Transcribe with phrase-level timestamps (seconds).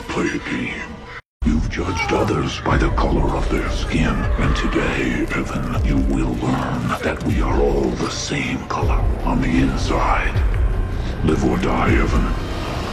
[0.00, 0.88] to play a game.
[1.44, 6.88] You've judged others by the color of their skin, and today, Evan, you will learn
[7.02, 10.34] that we are all the same color on the inside.
[11.24, 12.26] Live or die, Evan.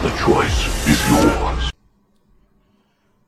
[0.01, 1.71] The choice is yours.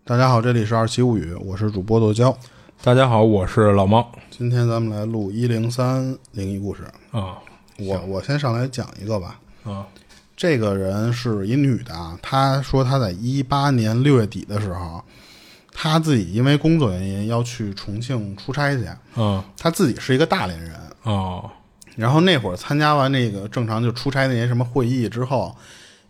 [0.03, 2.35] 大家好，这里是二七物语，我是主播豆椒。
[2.83, 6.83] 大家好，我是老猫今天咱们来录一零三灵异故事。
[7.11, 7.37] 啊
[7.77, 9.39] 我我先上来讲一个吧。
[9.63, 9.87] 啊
[10.39, 15.03] 这个人是一女的啊，她说她在一八年六月底的时候，
[15.73, 18.87] 她自己因为工作原因要去重庆出差去。
[19.17, 21.51] 嗯她自己是一个大连人，哦
[21.97, 25.53] 然后那会儿参加完那个正常就出差那些什么会议之后，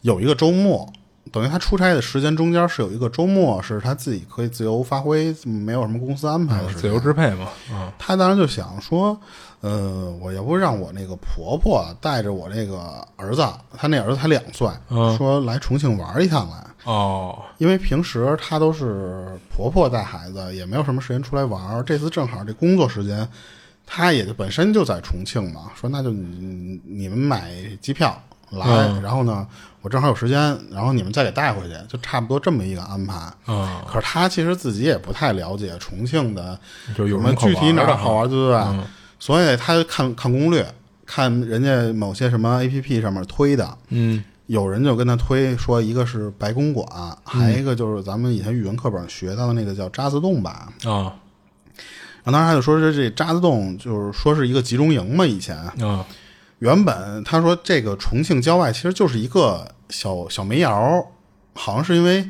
[0.03, 0.93] 有一个周末，
[1.31, 6.73] 等于他出差的时间中间是有一个周末是他自己可以自由发挥，没有什么公司安排的。
[6.73, 9.19] 自由支配嘛啊他当时就想说，
[9.61, 13.45] 呃，我要不让我那个婆婆带着我那个儿子，
[13.77, 16.57] 他那儿子才两岁，嗯说来重庆玩一趟来。
[16.85, 21.83] 哦因为平时她都是婆婆带孩子，也没有什么时间出来玩。
[21.85, 23.27] 这次正好这工作时间，
[23.85, 28.17] 她也就本身就在重庆嘛，说那就你你们买机票
[28.51, 29.45] 来，嗯然后呢，
[29.81, 30.39] 我正好有时间，
[30.71, 33.15] 然后你们再给带回去，就差不多这么一个安排。
[33.45, 36.57] 啊，可是他其实自己也不太了解重庆的
[36.95, 38.57] 就有什么具体哪儿好玩玩，对不对？
[38.57, 38.83] 嗯
[39.21, 40.65] 所以他看看攻略，
[41.05, 46.87] 看人家某些什么 A P P 上面推的，嗯有人就跟他推说，一个是白公馆，
[47.25, 50.69] 还一个就是咱们以前语文课本学到的那个叫渣滓洞吧。
[50.85, 51.13] 啊
[52.23, 55.25] 然后当时他就说是这渣滓洞，就是说是一个集中营嘛。
[55.25, 56.05] 以前啊
[56.59, 61.07] 原本他说这个重庆郊外其实就是一个小小煤窑，
[61.53, 62.27] 好像是因为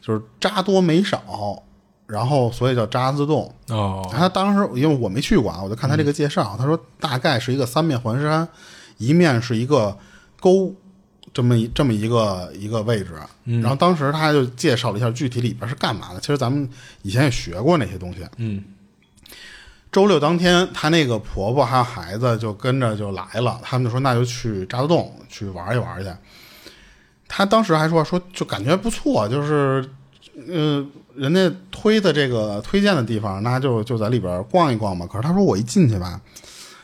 [0.00, 1.62] 就是渣多煤少，
[2.06, 3.54] 然后所以叫渣滓洞。
[3.68, 8.46] 哦他当时因为我没去过啊，我就看他这个介绍，他说大概是一个三面环山，
[8.98, 9.96] 一面是一个
[10.40, 10.72] 沟，
[11.32, 13.14] 这么一这么一个一个位置。
[13.44, 16.20] 然后当时他就介绍了一下具体里边是干嘛的。
[16.20, 16.68] 其实咱们
[17.02, 18.20] 以前也学过那些东西。
[18.36, 18.62] 嗯
[19.92, 26.10] 周六当天，她那个婆婆还有孩子就跟着就来了，他们就说那就去渣滓洞去玩一玩去。
[27.28, 29.86] 她当时还说说就感觉不错，就是
[30.48, 30.82] 呃
[31.14, 35.06] 人家推的这个推荐的地方，那就就在里边逛一逛嘛。
[35.06, 36.18] 可是她说我一进去吧，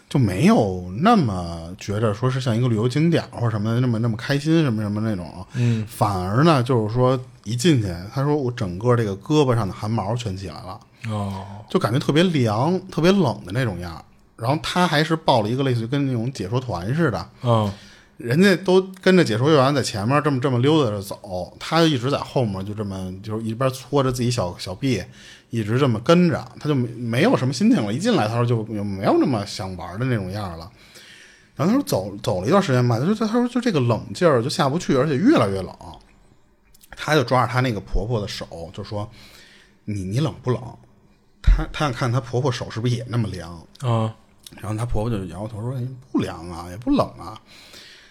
[0.06, 10.78] 就没有那么觉着说是像一个旅游景点或者什么的那么那么开心什么什么那种，嗯反而呢就是说一进去，她说我整个这个胳膊上的汗毛全起来了。
[11.10, 14.04] 哦就感觉特别凉、特别冷的那种样儿。
[14.36, 17.72] 然后他还是报了一个类似于跟那种解说团似的，嗯
[18.18, 25.00] 人家都跟着解说员在前面这么这么溜达着走，他就一直在后面就这么就是一边搓着自己小小臂，
[25.50, 27.92] 一直这么跟着，他就没没有什么心情了。
[27.92, 30.68] 一进来他说就没有那么想玩的那种样儿了。
[31.54, 35.72] 然后他说走走了一段时间吧，他说他说就这个冷劲儿就下不去，而且越来越冷。
[36.96, 39.08] 他就抓着他那个婆婆的手，就说
[39.86, 40.60] ：“你你冷不冷？”
[41.56, 44.14] 他他想看她婆婆手是不是也那么凉，啊
[44.60, 47.38] 然后她婆婆就摇摇头说：“哎不凉啊，也不冷啊。”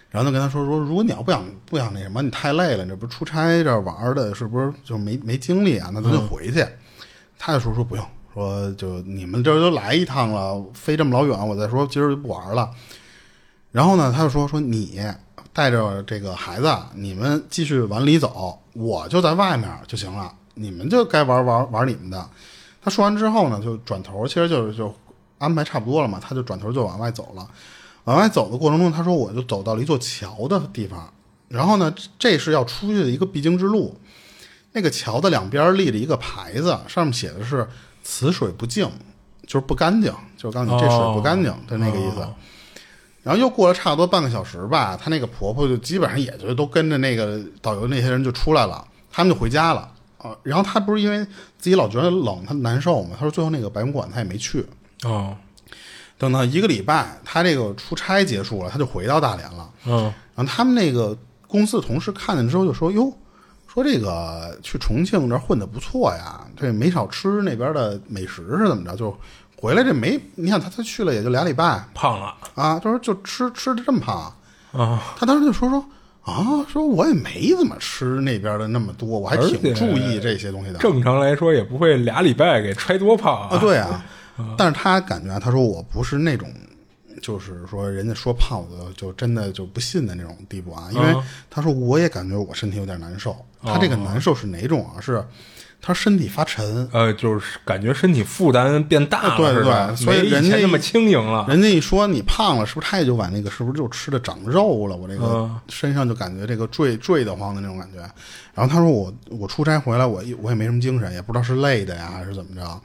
[0.08, 5.90] 然后就跟她说：“说如果你要不想不想那什么，你太累了，你这不出差这玩的，是不是就没没精力啊？
[5.92, 6.64] 那咱就回去。
[7.38, 12.70] 她就说：“说不用，说就你们这儿都来一趟了，飞这么老远，我再说今儿就不玩了。”
[13.72, 15.00] 然后呢，她就说：“说你
[15.52, 22.30] 带着这个孩子，你们继续往里走，我就在外面就行了，你们就该玩玩玩你们的。”
[22.88, 24.94] 他说完之后呢，就转头，其实就是就
[25.36, 27.46] 安排差不多了嘛，他就转头就往外走了。
[28.04, 31.12] 往外走的过程中，他说我就走到了一座桥的地方，
[31.48, 33.94] 然后呢，这是要出去的一个必经之路。
[34.72, 37.68] 那个桥的两边立着一个牌子，上面写的是
[38.02, 38.90] “此水不净”，
[39.46, 42.26] 就是不干净，就是告诉你这水不干净的那个意思。
[43.22, 48.82] 然后又过了差不多半个小时吧，她那个婆婆就基本上也就都跟着那个导游那些人就出来了，
[49.12, 50.36] 他们就回家了啊。
[50.42, 51.24] 然后他不是因为
[51.58, 54.66] 自己老觉得冷，他难受嘛，他说最后那个白公馆他也没去。
[55.04, 55.36] 哦
[56.20, 59.70] 等到一个礼拜，他这个出差结束了，他就回到大连了。
[59.86, 63.16] 嗯然后他们那个公司的同事看见之后就说：“哟，
[63.72, 68.96] 说这个去重庆这混的不错呀，这没少吃那边的美食是怎么着？
[68.96, 69.16] 就
[69.56, 74.34] 回来这没，你看他他去了也就俩礼拜胖了啊，就说就吃吃的这么胖。
[74.72, 75.84] 啊他当时就说说
[76.28, 80.78] 啊，说我也没怎么吃那边的那么多，我还挺注意这些东西的。
[80.78, 84.04] 正常来说也不会俩礼拜给揣多胖啊，对啊，
[84.58, 86.52] 但是他感觉啊他说我不是那种，
[87.22, 93.34] 就是说人家说胖我就就真的就不信的那种地步啊，因为啊他说我也感觉我身体有点难受。
[93.60, 95.00] 他这个难受是哪种啊？
[95.00, 95.24] 是
[95.80, 101.46] 她说身体发沉，呃，就是感觉身体负担变大了，啊对对对所以人家那么轻盈了。
[101.48, 104.96] 人家一说你胖了，是不是他也就把那个是不是就吃的长肉了？
[104.96, 108.00] 我这个嗯身上就感觉这个坠坠得慌的那种感觉。
[108.54, 112.80] 然后他说我我出差回来，我我也没什么精神，也不知道是累的呀还是怎么着。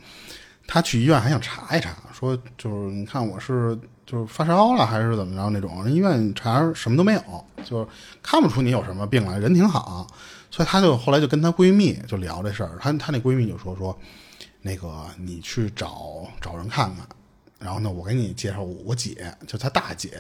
[0.68, 7.22] 他去医院还想查一查，说就是你看我是就是发烧了还是怎么着那种，人医院查什么都没有，
[7.66, 7.88] 就是
[8.22, 10.08] 看不出你有什么病来，人挺好。
[10.54, 13.98] 所以她就后来就跟她闺蜜就聊这事儿，她她那闺蜜就说说，
[14.62, 17.08] 那个你去找找人看看，
[17.58, 20.12] 然后呢，我给你介绍我姐，就她大姐，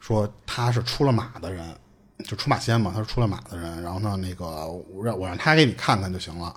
[0.00, 1.64] 说她是出了马的人，
[2.24, 6.52] 就出马仙嘛，她是出了马的人，然后呢，那个我让我让她给你看看就行了。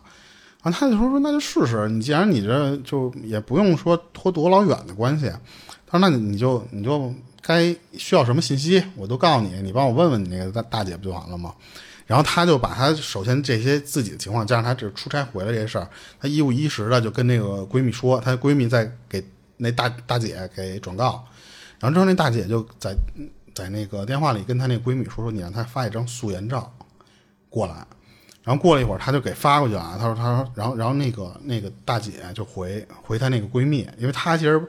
[0.63, 5.31] 然后她就说说那就试试，你既然你这就也不用说托多老远的关系，
[5.85, 7.13] 她说那你你就你就
[7.43, 11.53] 该需要什么信息我都告诉你，你帮我问问你那个大大姐不就完了吗？
[12.09, 15.87] 然后她就把她首先这些自己的情况，加上她这出差回来这些事儿，
[16.19, 19.23] 她一五一十的就跟那个闺蜜说，她闺蜜再给
[19.57, 21.23] 那大大姐给转告，
[21.79, 22.95] 然后之后那大姐就在
[23.53, 26.73] 在那个电话里跟她那闺蜜说说，你让她发一张素颜照
[27.47, 27.85] 过来。
[28.41, 29.95] 然后过了一会儿，她就给发过去了。
[29.99, 34.59] 她说：“她说，然后，然后那个那个大姐就回回她那个闺蜜，因为她其实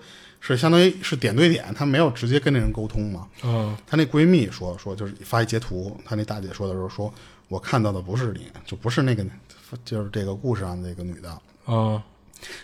[0.41, 3.27] 是相当于是点对点，她没有直接跟那人沟通嘛。
[3.45, 7.13] 嗯她那闺蜜说说就是发一截图，她那大姐说的时候说，
[7.49, 9.25] 我看到的不是你，就不是那个
[9.85, 11.31] 就是这个故事上那个女的。
[11.67, 12.03] 啊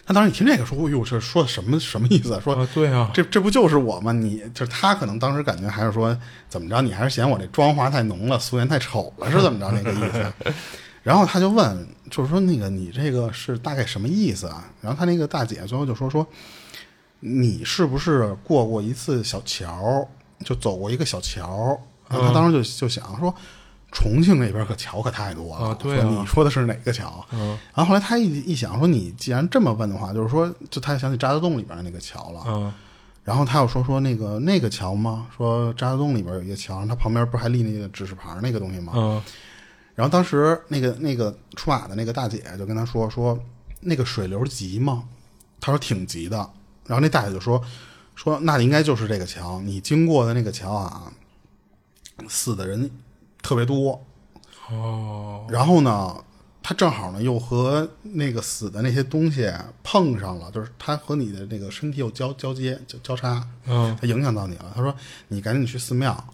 [0.07, 2.41] 她当时一听这个说，哎呦，这说的什么什么意思啊？
[2.43, 4.11] 说啊，对啊，这这不就是我吗？
[4.11, 6.19] 你就是她可能当时感觉还是说
[6.49, 10.33] 怎么着，你还是嫌我这妆化太浓了，素颜太丑了，是怎么着那个意思？
[11.05, 14.65] 然后他就问，就是说那个你这个是大概什么意思啊？
[14.81, 16.27] 然后他那个大姐最后就说说，
[17.21, 20.07] 你是不是过过一次小桥，
[20.45, 21.79] 就走过一个小桥？
[22.09, 23.35] 然后他当时就就想说。
[23.93, 27.25] 重庆那边可桥可太多了，啊对啊说你说的是哪个桥？
[27.33, 32.43] 嗯然后后来他一一想说，你既然这么问的话，就是说，就他想起渣滓洞里边的那个桥了。
[32.49, 32.73] 嗯
[33.25, 35.29] 然后他又说说那个那个桥吗？
[35.35, 38.93] 说渣滓洞里边有一个桥，它旁边不是还立那个指示牌那个东西吗？
[38.97, 39.23] 嗯
[39.95, 43.39] 然后当时那个那个出马的那个大姐就跟他说说
[43.81, 45.05] 那个水流急吗？
[45.59, 46.51] 他说挺急的。
[46.87, 47.63] 然后那大爷就说
[48.15, 51.13] 说那应该就是这个桥，你经过的那个桥啊，
[52.29, 52.91] 死的人
[53.43, 54.05] 特别多。
[54.71, 56.17] 哦然后呢，
[56.63, 59.53] 他正好呢又和那个死的那些东西
[59.85, 64.73] 碰上了，就是他和你的那个身体有交交接交交叉，嗯他影响到你了。
[64.75, 64.93] 他说
[65.29, 66.25] 你赶紧去寺庙，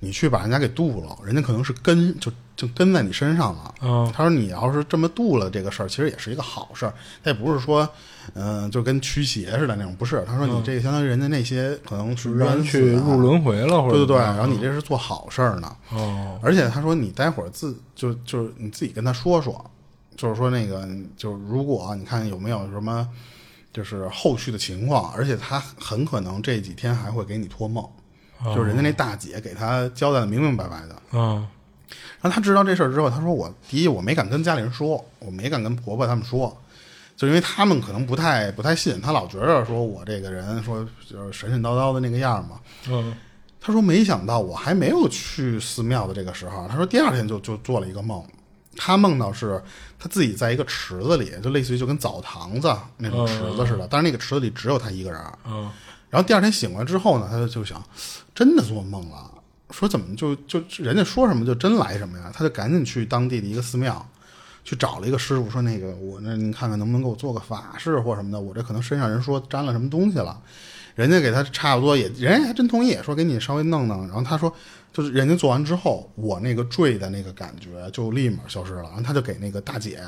[0.00, 2.30] 你去把人家给渡了，人家可能是根就
[2.60, 3.74] 就跟在你身上了。
[3.80, 6.92] 嗯他说你要是这么度了这个事儿，其实也是一个好事儿，
[7.24, 7.88] 他也不是说
[8.34, 10.22] 嗯、就跟驱邪似的那种，不是。
[10.26, 15.74] 他说你这个相当于人家那些可能是冤去啊入轮回了，或者对对对，然后你这是做好事儿呢。
[15.92, 19.64] 哦而且他说你待会儿自就就是你自己跟他说说，
[20.16, 20.86] 就是说那个
[21.16, 23.08] 就是如果你看有没有什么
[23.72, 27.84] 就是后续的情况，而且他很可能这几天还会给你托梦，
[28.54, 31.02] 就是人家那大姐给他交代的明明白白的。
[31.12, 31.46] 嗯
[32.20, 36.56] 然后他知道这事儿之后，他说我第一我没敢跟家里人说，我没敢跟婆婆他们说。
[37.16, 42.58] 就因为他们可能不太不太信，他老觉着说我这个人说就是神神叨叨的那个样儿嘛，
[42.88, 43.14] 嗯
[43.60, 48.24] 他说：“没想到我还没有去寺庙的这个时候，他说第二天就就做了一个梦，
[48.74, 49.62] 他梦到是
[49.98, 55.20] 他自己在一个池子里，就类似于就跟澡堂子那种池子似的，但是那个池子里只有他一个人。
[55.46, 55.70] 嗯
[56.08, 57.80] 然后第二天醒过来之后呢，他就就想，
[58.34, 59.29] 真的做梦了，
[59.70, 62.30] 说怎么就就人家说什么就真来什么呀？
[62.32, 64.06] 他就赶紧去当地的一个寺庙。”
[64.62, 70.38] 去找了一个师傅，说那个我那您看看能不能给我做个法事或什么的，我这可能身上人说沾了什么东西了，
[70.94, 74.06] 人家给他差不多也，人家还真同意，说给你稍微弄弄。
[74.06, 74.54] 然后他说，
[74.92, 78.82] 就是人家做完之后，我那个坠的那个感觉就立马消失了。
[78.82, 79.98] 然后他就给那个大姐，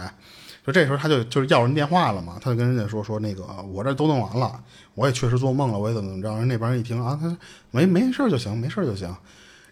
[0.67, 4.63] 就这时候他就就是要人电话了嘛，他就跟人家说说那个我这都弄完了，
[4.95, 6.31] 我也确实做梦了，我也怎么怎么着。
[6.39, 7.35] 人那边一听啊，他
[7.71, 9.09] 没没事就行，没事就行。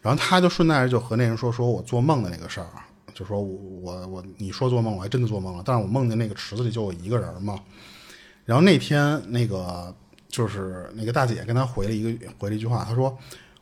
[0.00, 2.66] 然后他就顺带着就和那人说说我做梦的那个事儿，
[3.14, 7.58] 就说我我我你说做梦，我还真的做梦了，但是我梦见那个池子里就我一个人嘛。
[8.46, 9.94] 然后那天那个
[10.28, 13.16] 就是那个大姐跟他回了一个回了一句话，她说：“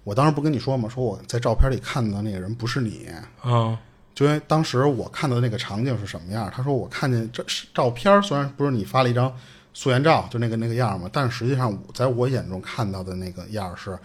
[0.05, 0.89] 我当时不跟你说吗？
[0.89, 3.07] 说我在照片里看到那个人不是你，
[3.43, 3.79] 啊
[4.15, 6.51] 就因为当时我看到的那个场景是什么样。
[6.55, 9.33] 他说我看见这是照片，虽然不是你发了一张
[9.75, 13.99] 素颜照，就那个那个样嘛，但是实际上在我眼中看到的那个样是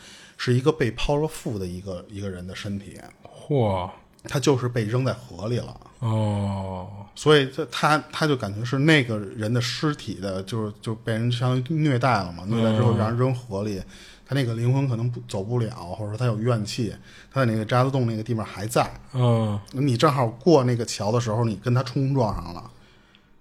[0.46, 3.90] 是一个被抛了腹的一个一个人的身体，嚯
[4.26, 6.86] 他就是被扔在河里了。”哦。
[7.16, 13.82] 所以他他他就感觉是那个人的尸体的，就是就被人相当于虐待了嘛，虐待之后让人扔河里，
[14.26, 16.94] 他那个灵魂可能不走不了，或者说他有怨气，
[17.32, 18.92] 他在那个渣滓洞那个地方还在。
[19.14, 19.58] 嗯。
[19.72, 22.70] 你正好过那个桥的时候，你跟他冲撞上了，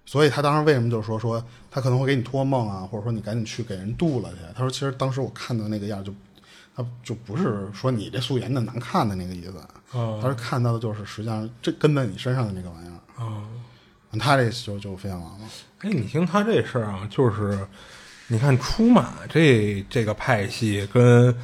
[0.06, 4.38] 所以他当时为什么就说说他可能会给你托梦啊，或者说你赶紧去给人渡了去。
[4.54, 6.14] 他说其实当时我看到那个样儿就，
[6.74, 9.54] 他就不是说你这素颜的难看的那个意思，
[9.92, 13.22] 哦他是看到的就是实际上这跟在你身上的那个玩意儿。
[13.24, 13.44] 哦，
[14.18, 15.46] 他这就就非常完了。
[15.80, 17.58] 哎，你听他这事儿啊，就是
[18.28, 21.34] 你看出马这这个派系跟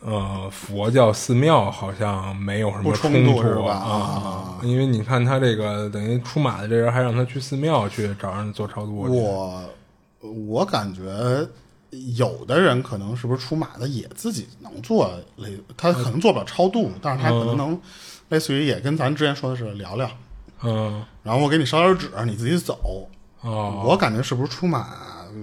[0.00, 9.62] 呃佛教寺庙好像没有什么冲突突是吧啊啊，因为你看他这个等于出马的这人还让他去寺庙去找人做超度去，我
[10.20, 11.46] 我感觉
[12.16, 17.80] 有的人可能是不是出马的也自己能做类，他可能做不了超度，但是他可能能
[18.28, 20.10] 类似于也跟咱之前说的是聊聊，
[20.62, 23.08] 嗯然后我给你烧点纸，你自己走。
[23.42, 24.88] 哦，我感觉是不是出马？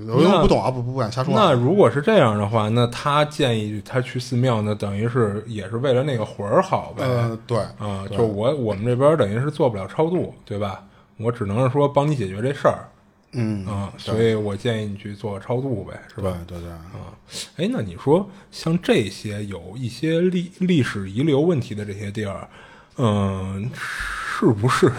[0.07, 1.45] 我不懂啊，不不敢瞎说啊。
[1.45, 7.03] 那如果是这样的话，那他建议他去寺庙那，等于是也是为了那个魂儿好呗。
[7.03, 10.83] 呃，对啊，就我我们这边等于是做不了超度，对吧？
[11.17, 12.85] 我只能是说帮你解决这事儿
[13.33, 16.37] 嗯，啊，所以我建议你去做超度呗，是吧？
[16.47, 17.13] 对对，啊，
[17.57, 22.49] 哎，那你说像这些有一些历历史遗留问题的这些地儿，
[22.97, 24.91] 嗯、是不是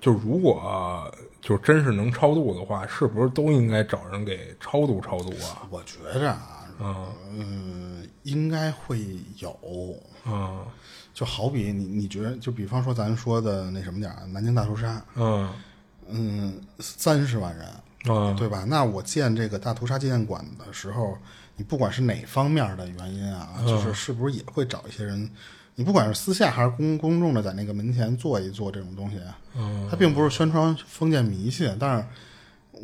[0.00, 5.66] 就如果就真是能超度的话，是不是都应该找人给超度超度啊？
[5.68, 6.30] 我觉着
[6.78, 9.00] 啊，嗯，应该会
[9.38, 9.58] 有。
[10.24, 10.64] 嗯
[11.12, 15.46] 就好比你，你觉得，就比方说咱说的那什么点儿，南京大屠杀，嗯
[16.12, 17.66] 嗯，三十万人，
[18.08, 18.64] 嗯对吧？
[18.66, 21.16] 那我建这个大屠杀纪念馆的时候，
[21.56, 25.30] 你不管是哪方面的原因啊，嗯就是是不是也会找一些人，
[25.74, 29.16] 你不管是私下还是公公众的，在那个门前做一做这种东西，
[29.56, 32.04] 嗯，它并不是宣传封建迷信，但是，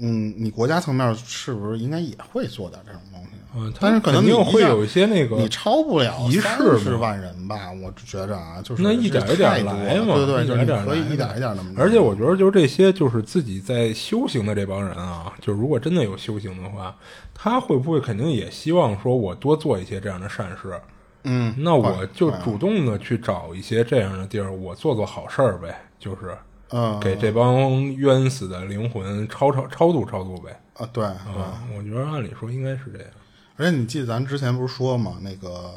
[0.00, 3.28] 嗯，你国家层面是不是应该也会做点这种东西？
[3.56, 7.70] 嗯，但是可能肯定你下会有一些那个你超不了仪式三十万人吧？
[7.82, 11.72] 我觉着啊，就是那一点一点来嘛，了对对，就是一点可以一点一点那么。
[11.76, 16.94] 而且我觉得，就是这些就是自己在修行的这帮人啊，就如果真的有修行的话，
[17.34, 20.78] 他会不会肯定也希望说我多做一些这样的善事？
[21.24, 26.36] 嗯，那我就主动的去找一些这样的地儿，我做做好事儿呗，就是
[26.70, 30.60] 嗯给这帮冤死的灵魂超超超度超度呗。
[30.74, 31.42] 啊，对对。
[31.42, 33.08] 啊，我觉得按理说应该是这样。
[33.56, 35.74] 而且你记得咱之前不是说嘛，那个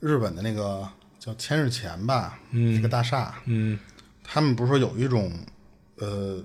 [0.00, 3.78] 日本的那个叫千日前吧，嗯，那个大厦，嗯
[4.22, 5.30] 他们不是说有一种，
[5.96, 6.42] 呃，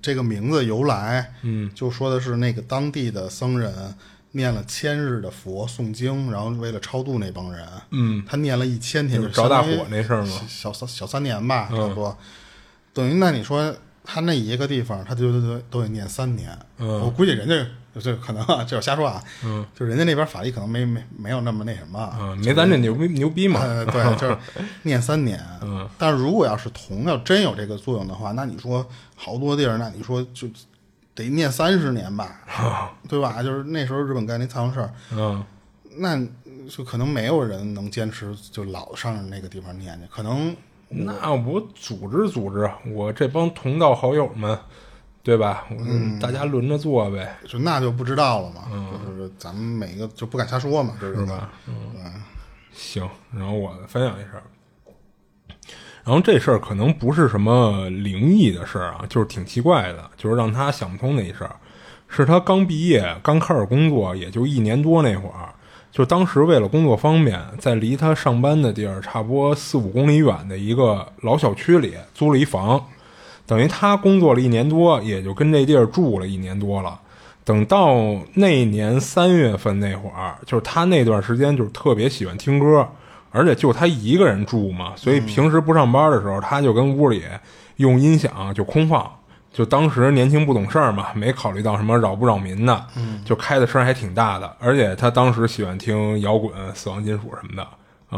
[0.00, 3.94] 这个名字由来，嗯，就说的是那个当地的僧人
[4.30, 10.40] 念了千日的佛诵经，然后为了超度那帮人，嗯，他念了一千天，就着大火那事儿吗？
[10.46, 12.16] 小三小三年吧，差不多。
[12.96, 16.58] 等于那你说他那一个地方，他就都都都得念三年。
[16.78, 17.54] 嗯我估计人家
[18.00, 19.22] 这可能啊，这我瞎说啊。
[19.44, 21.98] 嗯，就人家那边法律可能没没没有那么那什么。
[21.98, 23.60] 啊，没咱这牛逼牛逼嘛。
[23.60, 24.38] 呃，对， 就是
[24.84, 25.38] 念三年。
[25.60, 30.48] 嗯，但是如果要是铜要真有这个作用的话，那你说好多地儿，那你说就
[31.14, 33.42] 得念三十年吧，对吧？
[33.42, 35.44] 就是那时候日本干那藏事儿，嗯
[35.98, 36.18] 那
[36.68, 40.54] 就可能没有人能坚持就老上那个地方念去，可能
[40.88, 44.56] 那我组织组织，我这帮同道好友们，
[45.22, 45.66] 对吧？
[45.70, 48.62] 我嗯大家轮着做呗，就那就不知道了嘛。
[49.04, 51.50] 就是咱们每个就不敢瞎说嘛，这是吧？
[51.66, 51.74] 嗯，
[52.72, 53.08] 行。
[53.34, 54.40] 然后我分享一下，
[56.04, 61.56] 然后这事儿可能不是什么灵异的事儿啊，就是挺奇怪的，就是让他想不通那一事儿。
[62.08, 65.52] 是他刚毕业，刚开始工作，也就一年多那会儿，
[65.96, 72.84] 就当时为了工作方便，在离他上班的地儿差不多四五公里远的一个老小区里租了一房，
[73.46, 77.00] 等于他工作了一年多，也就跟这地儿住了一年多了。
[77.44, 77.94] 等到
[78.34, 82.86] 那年三月份那会儿，就是他那段时间就是特别喜欢听歌，
[83.30, 87.22] 而且就他一个人住嘛，所以平时不上班的时候，他就跟屋里
[87.76, 89.10] 用音响就空放。
[89.56, 92.86] 就当时年轻不懂事儿嘛，没考虑到什么扰不扰民的，
[93.24, 94.54] 就开的声还挺大的。
[94.60, 97.66] 而且他当时喜欢听摇滚、死亡金属什么的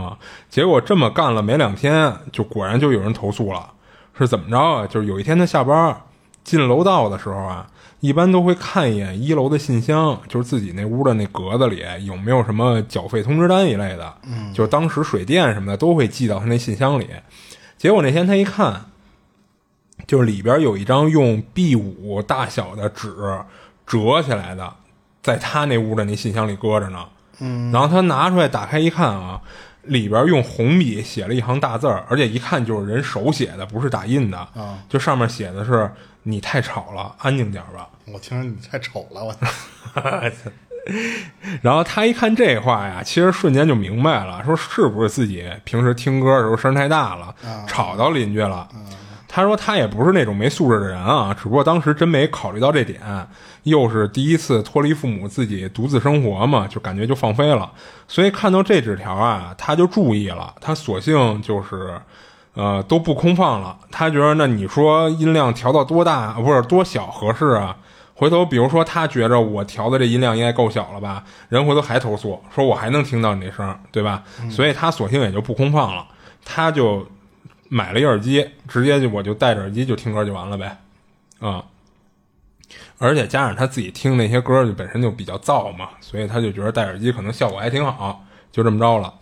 [0.01, 0.19] 啊。
[0.51, 3.71] 结果这么干了没两天，就果然就有人投诉了，
[4.19, 4.85] 是怎么着啊？
[4.85, 5.97] 就是有一天他下班
[6.43, 7.65] 进楼道的时候啊，
[8.01, 17.09] 一般都会看一眼一楼的信箱，就是自己那屋的那格子里有没有什么缴费通知单一类的，嗯，就当时水电什么的都会寄到他那信箱里。
[17.77, 18.87] 结果那天他一看。
[20.07, 23.15] 就是里边有一张用 B 五大小的纸
[23.87, 24.73] 折起来的，
[25.23, 27.07] 在他那屋的那信箱里搁着呢。
[27.41, 29.41] 嗯，然后他拿出来打开一看啊，
[29.83, 34.39] 里边用红笔写了一行大字儿，而且一看就是人手写的，不是打印的。
[34.39, 35.91] 啊，就上面写的是
[36.25, 37.89] “你太吵了，安静点吧”。
[38.13, 39.35] 我听着你太丑了，我
[41.63, 47.35] 然后他一看这话呀，其实瞬间就明白了，说是不是自己平时听歌的时候声太大了，
[47.67, 48.69] 吵到邻居了。
[49.31, 52.99] 他说他也不是那种没素质的人啊，只不过当时真没考虑到这点，
[53.65, 57.71] 又是第一次脱离父母自己独自生活嘛，就感觉就放飞了。
[58.09, 62.01] 所以看到这纸条啊，他就注意了，他索性就是，
[62.55, 63.77] 呃，都不空放了。
[63.91, 67.77] 他觉得那你说音量调到多大，不是多小合适啊？
[68.15, 74.23] 回头比如说他觉着我调的这音量应该够小了吧，人回头还投诉说我还能听到你这声，对吧？
[74.51, 76.07] 所以他索性也就不空放了，
[76.47, 77.07] 他就。
[77.69, 80.79] 买了一耳机，直接就我就戴着耳机就听歌就完了呗，
[81.39, 81.65] 啊、
[82.99, 89.15] 而且加上他自己听那些歌就本身就比较燥嘛，所以他就觉得戴耳机可能效果还挺好，就这么着了。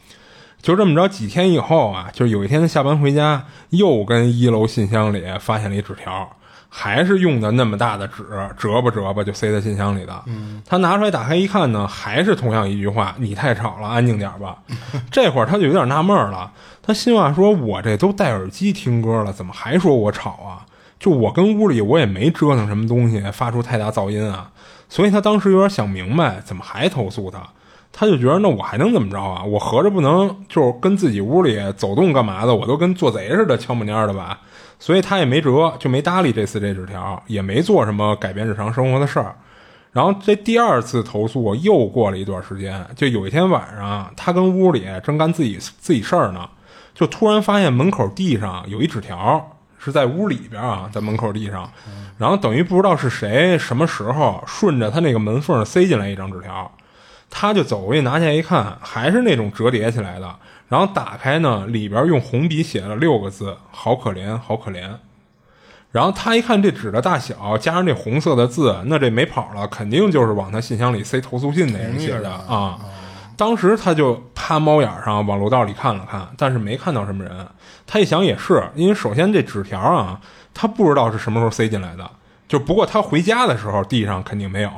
[0.62, 6.36] 就这么着，几天以后啊，就有一天他下班回家，又跟一楼信箱里发现了一纸条，
[6.78, 8.23] 还是用的那么大的纸，
[8.59, 10.12] 折吧折吧就塞在信箱里的。
[10.66, 14.59] 他拿出来打开一看呢，还是同样一句话：“你太吵了，安静点吧。
[15.11, 16.52] ”这会儿他就有点纳闷了，
[16.83, 20.66] 他心话说：“我这都戴耳机听歌了，怎么还说我吵啊？
[21.00, 24.50] 就我跟屋里我也没折腾什么东西，发出太大噪音啊。”
[24.90, 27.38] 所以他当时有点想明白，怎么还投诉他？
[27.90, 29.42] 他就觉得那我还能怎么着啊？
[29.42, 32.54] 我合着不能就是跟自己屋里走动干嘛的？
[32.54, 34.38] 我都跟做贼似的，敲门蔫的吧？
[34.78, 39.35] 所以他也没辙，就没搭理这次这纸条，也没做什么改变日常生活的事儿。
[39.92, 46.49] 然后这第二次投诉又过了一段时间，就有一天晚上，他跟屋里正干自己自己事儿呢，
[46.95, 51.71] 就突然发现门口地上有一纸条，是在屋里边啊，在门口地上，
[52.18, 56.71] 然后等于不知道是谁什么时候顺着他那个门缝塞进来一张纸条。
[57.28, 60.37] 他就走过去拿起来一看，还是那种折叠起来的。
[60.68, 64.90] 然后打开呢，里边用红笔写了六个字：“好可怜，好可怜。”
[65.92, 72.78] 然后他一看这纸的大小，加上这红色的字，那这没跑了，肯定就是往他信箱里塞投诉信那人写的啊。
[73.37, 77.46] 当时他就趴猫眼上往楼道里看了看，但是没看到什么人。
[77.87, 80.20] 他一想也是，因为首先这纸条啊，
[80.52, 82.11] 他不知道是什么时候塞进来的。
[82.49, 84.70] 就不过他回家的时候地上肯定没有。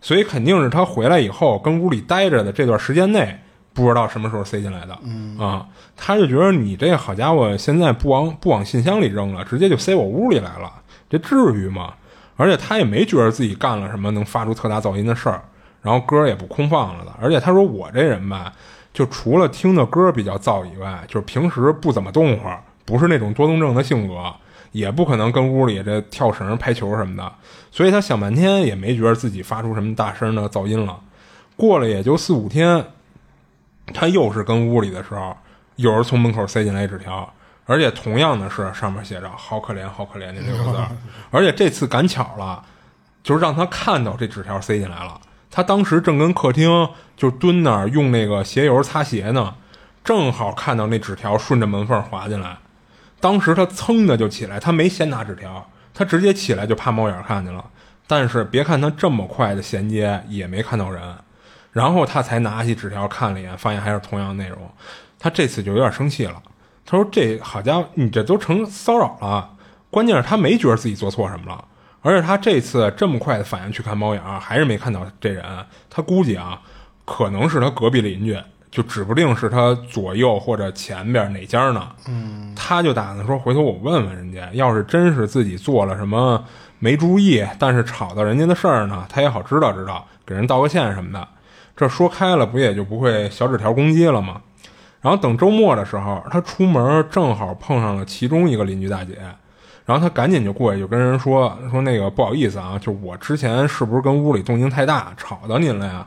[0.00, 3.40] 所以肯定是他回来以后跟屋里待着的这段时间内，
[3.82, 4.98] 不知道什么时候塞进来的。
[5.04, 5.64] 嗯啊，
[5.96, 10.72] 他就觉得你这好家伙，现在不往不往信箱里扔了，直接就塞我屋里来了，
[11.08, 11.94] 这至于吗？
[12.36, 15.40] 而且他也没觉得自己干了什么能发出特大噪音的事儿，
[15.80, 17.12] 然后歌也不空放了的。
[17.20, 18.52] 而且他说我这人吧，
[18.92, 22.36] 就除了听的歌比较燥以外，就是平时不怎么动
[22.84, 24.14] 不是那种多动症的性格。
[24.70, 27.32] 也不可能跟屋里这跳绳、拍球什么的，
[27.70, 30.94] 所以他想半天也没觉得自己发出什么大声的噪音了。
[31.56, 32.84] 过了也就四五天，
[33.92, 35.36] 他又是跟屋里的时候，
[35.76, 37.32] 有人从门口塞进来一纸条，
[37.66, 40.78] 而且同样的是上面写着“好可怜，好可怜”的六个字，
[41.30, 42.64] 而且这次赶巧了，
[43.22, 45.20] 就是让他看到这纸条塞进来了。
[45.50, 49.54] 他当时正跟客厅就蹲那儿用那个鞋油擦鞋呢，
[50.04, 52.56] 正好看到那纸条顺着门缝滑进来。
[53.20, 57.64] 当时他噌的就起来，他没先拿纸条，他直接起来就趴猫眼看去了。
[58.06, 61.02] 但是别看他这么快的衔接，也没看到人，
[61.72, 64.58] 然后他才拿起纸条看了一眼，发现还是同样的内容。
[65.18, 66.42] 他这次就有点生气了，
[66.84, 69.50] 他说：“这好家伙，你这都成骚扰了！
[69.90, 71.64] 关键是他没觉得自己做错什么了，
[72.02, 75.44] 而且他这次这么快的反应去看猫眼，还是没看到这人。
[75.90, 76.60] 他估计啊，
[77.04, 78.38] 可能是他隔壁邻居。”
[78.70, 81.88] 就指不定是他左右或者前边哪家呢？
[82.06, 86.44] 嗯，他就打算说回头我问问人家，要是真是自己做了什么
[86.78, 91.26] 没注意，但是吵到人家的事儿呢，他也好知道知道，给人道个歉什么的。
[91.78, 94.42] 这说开了，不也就不会小纸条攻击了吗？
[95.00, 99.16] 然后等周末的时候，他出门正好碰上了其中一个邻居大姐，
[99.86, 106.04] 然后他赶紧就过去就跟人说说那个不好意思啊，就我之前是不是跟屋里动静太大，吵到您了呀？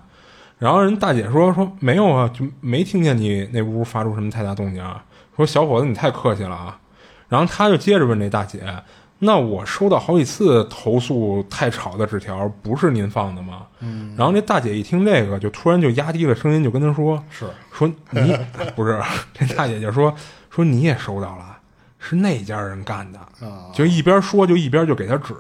[0.60, 5.02] 然后人大姐说说没有啊，就没听见你那屋发出什么太大动静啊。
[5.38, 6.78] 说小伙子你太客气了啊。
[7.30, 8.62] 然后他就接着问这大姐，
[9.24, 13.68] 那我收到好几次投诉太吵的纸条，不是您放的吗？
[13.80, 14.16] 嗯。
[14.18, 18.36] 然后那大姐一听这个，就突然就压低了声音，就跟他说是 说你
[18.76, 19.00] 不是
[19.32, 20.12] 这大姐就说
[20.50, 21.58] 说你也收到了，
[22.00, 23.70] 是那家人干的啊。
[23.72, 25.36] 就一边说就一边就给他指，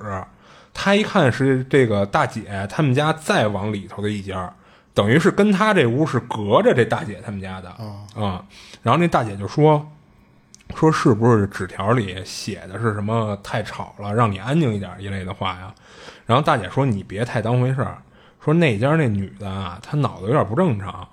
[0.74, 4.54] 他一看是这个大姐他们家再往里头的一家。
[4.94, 8.46] 等于是跟他这屋是隔着这大姐他们家的啊、嗯，
[8.84, 9.90] 然后那大姐就说
[10.76, 15.74] 说是不是纸条里写的是什么太吵了，让你安静一点一类的话呀？
[16.26, 17.98] 然后大姐说你别太当回事儿，
[18.44, 21.08] 说那家那女的啊，她脑子有点不正常，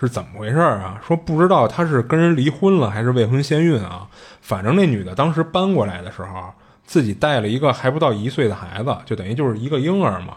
[0.00, 1.00] 是怎么回事儿啊？
[1.06, 4.06] 说不知道她是跟人离婚了还是未婚先孕啊？
[4.40, 6.52] 反正那女的当时搬过来的时候，
[6.84, 10.36] 自己带了一个还不到一岁的孩子，就等于就是一个婴儿嘛。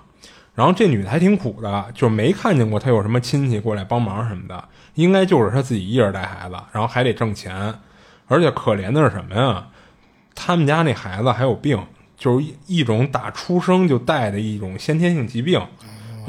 [0.54, 4.64] 然后这女的还挺苦的，就没看见过她有什么亲戚过来帮忙什么的，
[4.96, 7.74] 应该就是她自己一人带孩子，然后还得挣钱，
[8.32, 9.68] 而且可怜的是什么呀？
[10.34, 11.78] 他们家那孩子还有病，
[12.18, 15.62] 就是一种打出生就带的一种先天性疾病，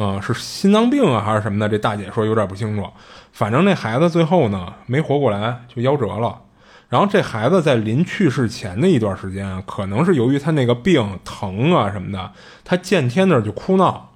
[0.00, 1.68] 嗯、是心脏病啊还是什么的？
[1.68, 2.84] 这大姐说有点不清楚。
[3.30, 6.40] 反正那孩子最后呢没活过来，就夭折了。
[6.88, 12.32] 然后这孩子在临去世前的一段时间，可能是由于他那个病疼啊什么的，
[12.64, 14.10] 他见天那儿就哭闹。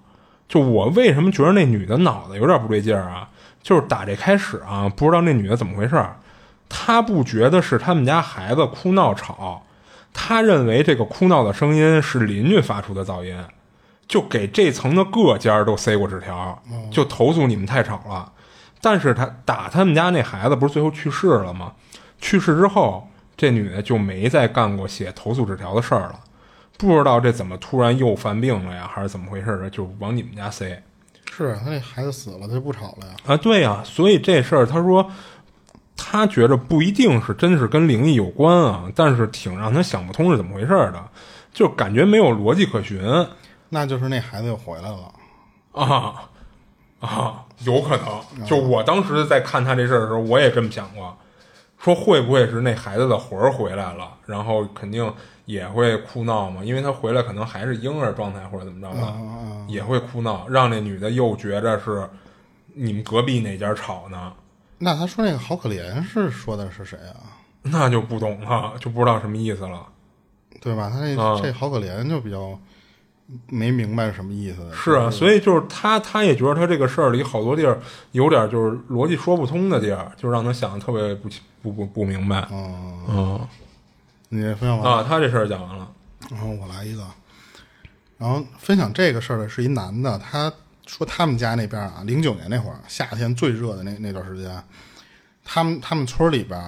[0.49, 3.29] 就我为什么觉得那女的脑子有点不对劲儿啊？
[3.63, 6.17] 就是打这开始啊，不知道那女的怎么回事儿。
[6.69, 9.65] 她不觉得是他们家孩子哭闹吵，
[10.13, 13.37] 他认为这个哭闹的声音是邻居发出的噪音，
[14.09, 18.33] 就给这层的各家都塞过纸条，就投诉你们太吵了。
[18.81, 21.73] 但是他打他们家那孩子不是最后去世了吗？
[22.21, 26.21] 去世之后，这女的就没再干过写投诉纸条的事儿了。
[26.79, 29.71] 不知道这怎么突然又犯病了呀，还是怎么回事儿？
[29.71, 30.83] 就往你们家塞
[31.33, 33.15] 是啊他那孩子死了，他就不吵了呀。
[33.27, 33.37] 啊？
[33.37, 35.11] 对呀、所以这事儿他说
[35.97, 41.03] 他觉着不一定是真是跟灵异有关啊，但是挺让他想不通是怎么回事儿的，
[41.53, 43.01] 就感觉没有逻辑可循
[43.69, 45.13] 那就是那孩子又回来了。
[45.73, 46.15] 啊
[47.01, 48.47] 啊，有可能。
[48.47, 51.17] 就我当时在看他这事儿的时候，我也这么想过，
[51.79, 55.13] 说会不会是那孩子的魂儿回来了，然后肯定
[55.45, 59.15] 也会哭闹嘛，因为他回来可能还是婴儿状态或者怎么着的，
[59.69, 62.09] 也会哭闹，让那女的又觉着是
[62.75, 64.33] 你们隔壁哪家吵呢，
[64.79, 67.37] 那他说那个好可怜是说的是谁啊？
[67.63, 69.87] 那就不懂了，就不知道什么意思了。
[70.61, 70.91] 对吧？
[70.91, 72.59] 他那、啊这好可怜就比较
[73.49, 74.69] 没明白什么意思。
[74.73, 77.79] 是啊，所以就是他，他也觉得他这个事儿里好多地儿
[78.13, 82.47] 有点就是逻辑说不通的地儿，就让他想的特别不清不不不明白。
[82.51, 83.49] 嗯，嗯
[84.29, 85.89] 你分享完，啊，他这事儿讲完了。
[86.31, 87.05] 然后我来一个，
[88.19, 90.53] 然后分享这个事儿的是一男的，他
[90.87, 94.63] 说他们家那边啊，零九年那会儿夏天最热的那那段时间，
[95.45, 96.61] 他们他们村里边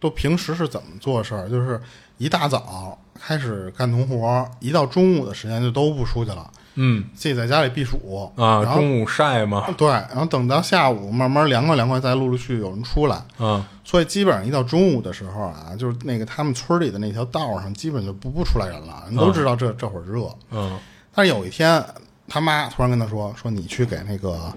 [0.00, 1.48] 都平时是怎么做事儿？
[1.48, 1.80] 就是
[2.18, 13.22] 一大早开始干农活，一到中午的时间就都不出去了，嗯自己在家里避暑啊，然后中午晒嘛，对，然后等到下午慢慢凉快凉快，再陆陆续续有人出来。
[13.38, 20.28] 啊所以基本上一到中午的时候啊，就是那个他们村里的那条道上，基本就不不出来人了，人都知道这、这会儿热。
[20.50, 20.78] 嗯
[21.14, 21.84] 但是有一天，
[22.32, 24.50] 他妈突然跟他说：“说你去给那个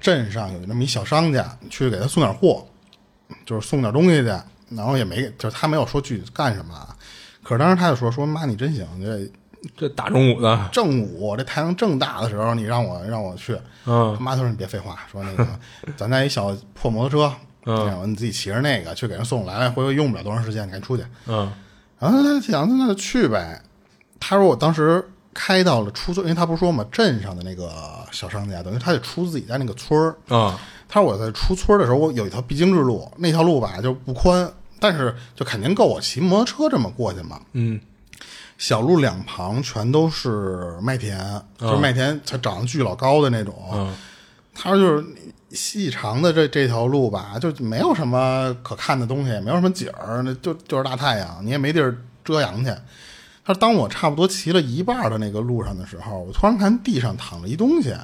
[0.00, 2.66] 镇上有那么一小商家，去给他送点货，
[3.46, 4.26] 就是送点东西去。”
[4.74, 6.96] 然后也没，就是他没有说具体干什么啊。
[7.44, 9.30] 可是当时他就说：“说妈，你真行，这
[9.76, 13.56] 这大中午的， 正午这太阳正大的时候，你让我让我去。”
[13.86, 15.46] 嗯他妈就说：“你别废话，说那个
[15.96, 17.34] 咱家一小破摩托车，
[17.66, 21.52] 嗯，你自己骑着那个去给人送，来来回回用不了多长时间，你赶紧出去。”嗯
[22.00, 23.62] 然后他想，那就去呗。
[24.18, 27.70] 他说我当时开到了出村，因为他不是说嘛，镇上的那个
[28.10, 30.16] 小商家，等于他得出自己家那个村儿。
[30.28, 37.40] 啊他说我在出村的时候，我有一条必经之路，那条路吧就不宽，但是就肯定够我骑摩托车这么过去嘛。
[37.52, 37.80] 嗯
[38.58, 41.18] 小路两旁全都是麦田，
[41.58, 43.54] 就是麦田它长得巨老高的那种。
[43.72, 43.94] 嗯
[44.54, 45.04] 他说就是
[45.52, 52.70] 细长的这这条路吧，就没有什么可看的东西，也没有什么景儿，那就就是大太阳，你也没地儿遮阳去。
[53.44, 57.94] 他说，当我差不多骑了一半的那个路上的时候，我突然看地上躺着一东西，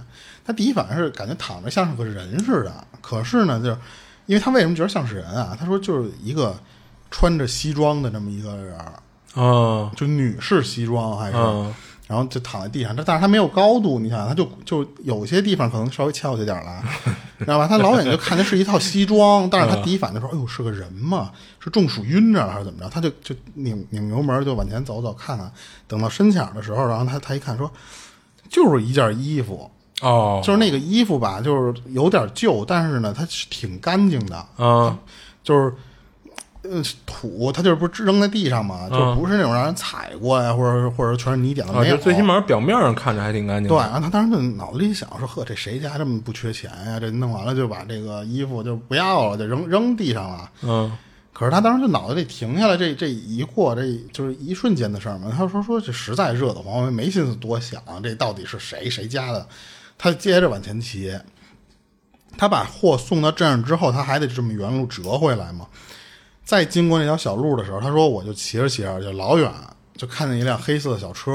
[0.44, 3.78] 他第一反应是感觉躺着像是个人似的，可是呢，就是
[4.26, 5.56] 因为他为什么觉得像是人啊？
[5.58, 6.58] 他说就是一个
[7.10, 8.92] 穿着西装的这么一个人儿，
[9.40, 11.74] 啊就女士西装还是，嗯
[12.08, 16.82] 然后就躺在地上，但但是他没有高度，你想想，他就就有些地方可能稍微翘起点儿了，
[17.38, 17.68] 知道吧？
[17.68, 21.30] 他老远就看见是一套西装，但是他第一反应就说：“哎呦，是个人嘛？
[21.60, 25.52] 是中暑晕着了还是怎么着？”他就就拧拧油门就往前走走看看，
[25.86, 27.70] 等到深浅的时候，然后他他一看说，
[28.48, 34.98] 就是一件衣服，哦，就是那个衣服吧，就是有点旧，但是呢，它是挺干净的，啊
[35.44, 35.74] 就是，
[36.70, 41.96] 呃，土，它就是不是扔在地上嘛，就不是那种让人踩过呀，或者或者全是泥点子，啊，没有。
[41.96, 47.00] 就最起码表面上看着还挺干净对，然后他当时就脑子里想说：“呵，这谁家这么不缺钱呀？
[47.00, 50.50] 这弄完了就把这个衣服就不要了，就扔扔地上了。
[50.62, 50.92] 嗯
[51.30, 55.30] 可是他当时就脑子里停下来，这这一过，这就是一瞬间的事儿嘛。
[55.30, 59.46] 他说说这实在热得慌，没心思多想，这到底是谁谁家的？
[59.96, 61.16] 他接着往前骑，
[62.36, 65.64] 他把货送到镇上之后，他还得这么原路折回来嘛。
[66.48, 69.52] 再经过那条小路的时候，他说我就骑着骑着，就老远
[69.98, 71.30] 就看见一辆黑色的小车，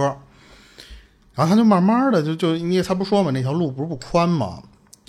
[1.36, 4.60] 然后他就慢慢的就就因为他不说嘛，那条路不是不宽嘛，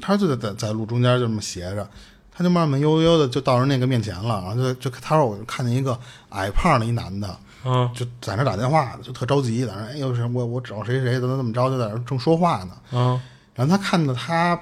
[0.02, 1.88] 他就在在在路中间就这么斜着，
[2.30, 12.72] 他就慢慢悠悠的就到人那个面前了，然后就就他说我就看见一个矮胖的一男的，嗯就在那打电话，就特着急，在那哎呦是我我找谁谁怎么怎么着，就在那正说话呢。
[12.92, 13.18] 嗯
[13.54, 14.60] 然后他看到他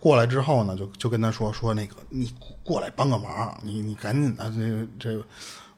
[0.00, 5.24] 过来之后呢，就就跟他说说那个你过来帮个忙，你你赶紧的，这个这个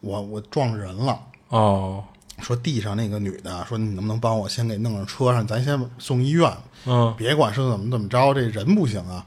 [0.00, 1.18] 我我撞人了。
[1.48, 2.02] 哦，
[2.40, 6.52] 说地上那个女的说你能不能帮我先给弄上车上，咱先送医院，
[6.84, 9.24] 嗯别管是怎么怎么着，这人不行啊。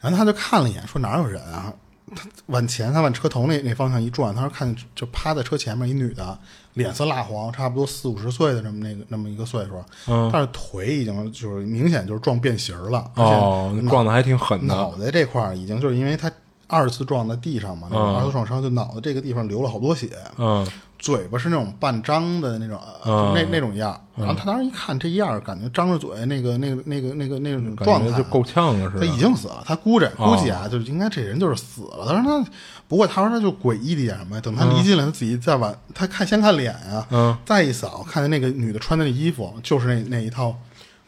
[0.00, 1.72] 然后他就看了一眼，说哪有人啊？
[2.14, 6.38] 他往前，他往车头那那方向一转，他说看见就趴在车前面一女的，
[6.76, 10.30] 脸色蜡黄，差不多四五十岁的这么那个那么一个岁数，嗯。
[10.32, 14.74] 但是腿已经就是明显就是撞变形了，而且哦，撞的还挺狠的。
[14.74, 16.30] 脑袋这块儿已经就是因为他
[16.68, 20.66] 二次撞在地上嘛，二次撞伤，就脑袋这个地方流了好多血，嗯
[21.06, 23.96] 嘴巴是那种半张的那种，嗯那那种样。
[24.16, 29.06] 然后他当时一看这样，感觉张着嘴，那个那个那个那个那种状态就够呛了似他。
[29.06, 32.06] 已经死了，他估着哦估计啊，就应该这人就是死了。
[32.08, 32.50] 他说他，
[32.88, 34.40] 不过他说他就诡异的一点什么呀？
[34.42, 40.52] 等他离近了，他自己再往他看先看脸啊，嗯再一扫，看见那个女的穿的那衣服，就是那那一套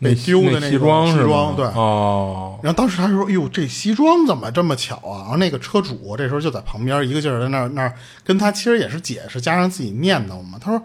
[0.00, 1.64] 那被丢的那种西装是吗装，对。
[1.66, 10.58] 哦，然后当时他说：“哎呦，这西装怎么这么巧啊？”然后那个车主这时候就在旁边一个劲儿在那儿那儿跟他其实也是解释，加上自己念叨嘛。
[10.61, 10.82] 他说：“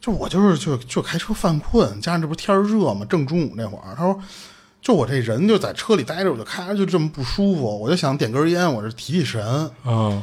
[0.00, 4.18] 就我就是就就开车犯困，加上这不是天热嘛，正中午那会儿。”他说
[4.82, 9.70] ：“就我这人就在车里待着，我就开着就这么不舒服，我就想点根烟，我这提提神。
[9.84, 10.22] 嗯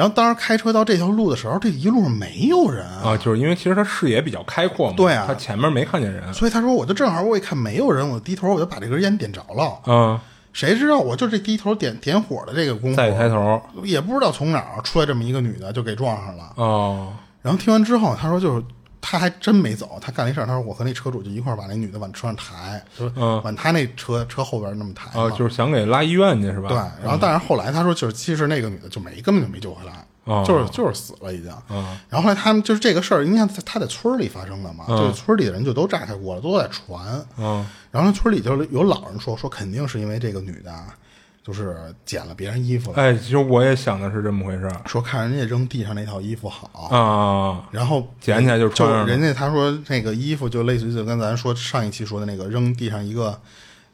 [0.00, 6.32] 然后当时开车到这条路的时候，这一路上没有人啊，就是因为其实他视野比较开阔嘛，对啊他前面没看见人。
[6.32, 9.78] 所以他说我就正好我一看没有人，我低头我就把这根烟点着了。
[9.86, 10.18] 嗯，
[10.54, 16.44] 谁知道我就这低头点点火的这个功夫，再一抬头，也不知道从哪儿出来这么一个女的，就给撞上了。
[16.54, 18.64] 哦，然后听完之后，他说就是
[19.00, 23.40] 他还真没走，他干了一事儿，他说我和那车主就一块儿把那女的往车上抬，就是嗯。
[23.42, 26.68] 往他那车车后边那么抬就是想给拉医院去是吧？
[26.68, 29.92] 对，然后但是后来他说就是其实那个女的就没根本就没救回来。
[30.24, 30.44] 哦。
[30.46, 40.94] 就是就是死了已经，嗯然后后来他们就是这个事儿，应该在他在村里发生的嘛，就是村里的人就都炸开锅了，都在传，嗯然后村里就有老人说说肯定是因为这个女的啊，
[41.42, 44.82] 就是捡了别人衣服了，哎，其实我也想的是这么回事儿。
[44.86, 53.40] 说看人家扔地上那套衣服好，啊，然后捡起来就就穿人家他说那个衣服就类似于就跟咱说上一期说的那个扔地上一个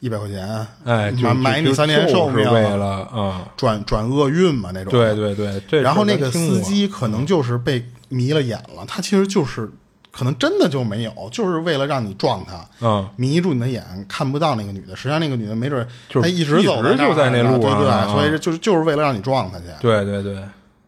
[0.00, 4.90] 一百块钱，哎，买买你三年寿命，就是为了啊，转转厄运嘛那种。
[4.90, 9.70] 对对对，然后那个司机可能就是被迷了眼了，他其实就是
[10.16, 14.96] 可能真的就没有，就是为了让你撞他，嗯迷住你的眼，看不到那个女的。
[14.96, 19.64] 实际上那个女的没准就是她一直走一直就在那那儿呢对对，所以就是就是为了让你撞他去。
[19.80, 20.34] 对对对，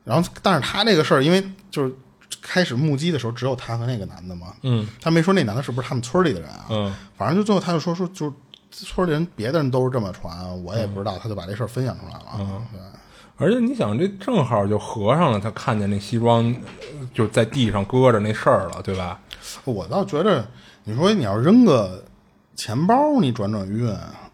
[0.05, 1.93] 然后，但是他这个事儿，因为就是
[2.41, 8.33] 开始目击的时候，只有他和那个男的嘛，嗯他没说那男的是不是他们村里的人啊，嗯反正就最后他就说说就
[8.71, 12.25] 村里人别的人都是这么传，我也不知道，他就把这事儿分享出来了。
[12.39, 12.81] 嗯对，
[13.39, 16.45] 而且你想，这正好就合上了，他看见那西装
[17.01, 19.21] 呃就在地上搁着那事儿了，对吧？
[19.65, 20.47] 我倒觉得，
[20.85, 22.05] 你说你要扔个
[22.57, 23.89] 钱包，你转转运，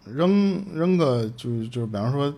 [0.05, 2.33] 扔扔个就是就是，比方说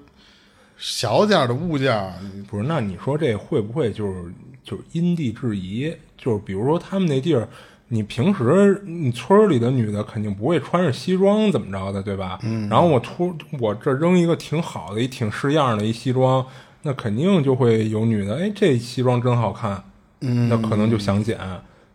[0.77, 2.13] 小点儿的物件儿，
[2.49, 4.25] 不是，那你说这会不会就是
[4.61, 5.95] 就是因地制宜？
[6.17, 7.47] 就是比如说他们那地儿，
[7.89, 12.37] 你平时你村儿里的女的肯定不会穿着西装怎么着的，对吧？
[12.43, 12.67] 嗯。
[12.69, 16.45] 然后我突我这扔一个挺好的、一挺式样的一西装，
[16.83, 19.83] 那肯定就会有女的，哎，这西装真好看，
[20.21, 21.39] 嗯，那可能就想捡。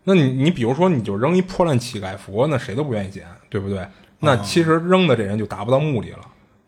[0.04, 3.86] 那你你比如说你就扔一破烂乞丐服，那谁都不愿意捡，对不对？
[4.20, 6.18] 那其实扔的这人就达不到目的了。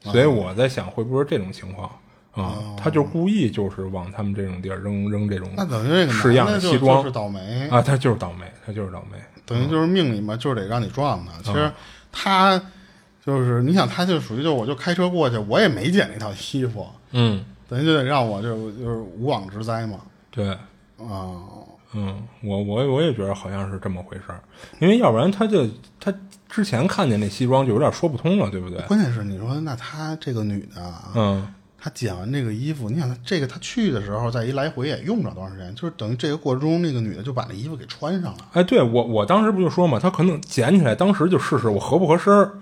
[0.00, 1.90] 所以我在想，会不会是这种情况
[2.34, 2.76] 啊？
[2.76, 9.18] 他就故意就是往他们这种地儿扔扔这种那等于这个式样的西装就是倒霉啊，他就是倒霉，他就是倒霉。
[9.46, 11.32] 等于就是命里嘛，就是得让你撞他。
[11.42, 11.70] 其实
[12.10, 12.60] 他
[13.24, 20.00] 就是你想，他就属于就我就开车过去，我也没捡那套衣服，嗯，等于就得让我就就是无妄之灾嘛。
[20.30, 20.48] 对，
[20.98, 21.44] 啊，
[21.92, 24.42] 嗯，我我我也觉得好像是这么回事儿，
[24.80, 25.68] 因为要不然他就
[26.00, 26.12] 他
[26.48, 28.80] 之前看见那西装就有点说不通了，对不对？
[28.86, 38.38] 关键是你说那她这个女的啊，嗯，她捡完这个衣服，你想她这个他去的时候，在一来回也用不了多长时间，就是等于这个过程中，那个女的就把那衣服给穿上了。
[38.54, 42.52] 哎，对我我当时不就说嘛，他可能捡起来，当时就试试我合不合身儿，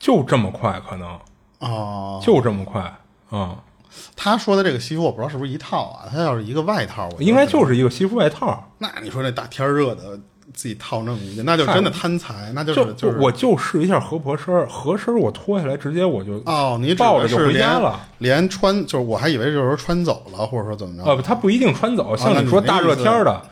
[0.00, 1.20] 就这么快，可能
[1.60, 2.92] 哦，就这么快
[3.30, 3.62] 啊、
[4.16, 6.08] 他说的这个西服，我不知道是不是一套啊？
[6.10, 8.72] 他要是一个外套，我应该就是一个西服外套。
[8.78, 10.18] 那你说那大天热的
[10.54, 18.00] 自己套那么一个，那就真的贪财，那就是就是我就试一下合不合身儿，合身儿我脱下来直接我就哦，你抱着就回家了。
[18.18, 23.42] 连穿就是我还以为就是说穿走了，或者说怎么着，呃，他不一定穿走，像你说大热天儿的，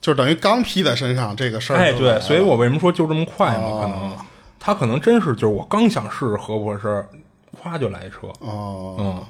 [0.00, 3.64] 就是等于刚披在身上这个事儿哎，对，所以我为什么说就这么快嘛？
[3.64, 4.12] 哦可能
[4.64, 7.08] 他可能真是就是我刚想试试合不合身儿，
[7.64, 8.28] 咵就来一车。
[8.38, 9.22] 哦，嗯，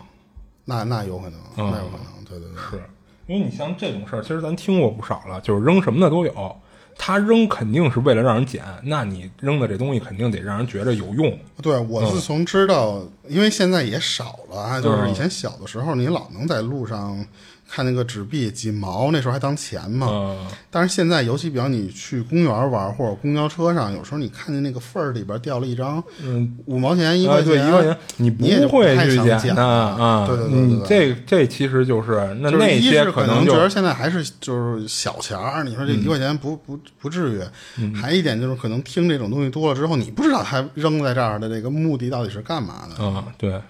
[0.67, 2.59] 那那有可能，嗯那有可能，对对对。
[2.59, 2.83] 是
[3.27, 6.57] 因为你像这种事儿，其实咱听过不少了，就是扔什么的都有。
[7.05, 11.37] 他扔肯定是为了让人捡，那你扔的这东西肯定得让人觉着有用。
[11.61, 17.27] 对我自从知道，因为现在也少了啊，就是嗯以前小的时候，你老能在路上
[17.75, 20.07] 看那个纸币几毛，那时候还当钱嘛。
[20.11, 30.27] 嗯但是现在，尤其比方你去公园玩或者公交车上，有时候你看见那个缝儿里边掉了一张嗯，五毛钱、一啊，块钱，一块钱，你不会太去捡的啊。
[30.27, 37.43] 对对对对你对这这其实就是那就是那些可能觉得现在还是就是小钱儿，你说这一块钱不不不至于。
[37.79, 43.05] 嗯还一点就是可能听这种东西多了之后，你不知道他扔在这儿的这个目的到底是干嘛的。
[43.05, 43.61] 啊，对。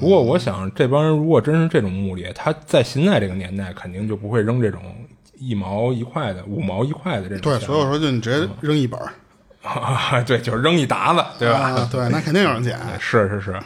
[0.00, 4.80] 不过我想，这帮人如果真是这种目的，他在现在这个年代肯定就不会扔这种
[5.38, 9.12] 一毛一块的、五毛一块的这种对，所以说就你直接扔一本儿，
[9.62, 11.58] 啊， 对，就是扔一沓子，对吧？
[11.58, 12.78] 啊，对，那肯定有人捡。
[12.98, 13.60] 是是是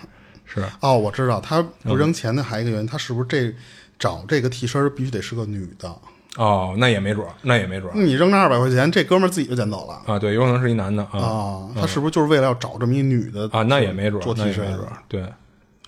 [0.45, 3.55] 是，哦，我知道，他不扔钱的还有一个原因，他是不是这
[3.99, 5.95] 找这个替身必须得是个女的？
[6.37, 11.69] 哦，那也没准儿，那也没准儿你扔这二百块钱，这哥们儿自己就捡走了啊，对，有可能是一男的啊啊。
[11.75, 14.67] 他是不是就是为了要找这么一女的啊，那也没准儿，做替身
[15.09, 15.25] 对。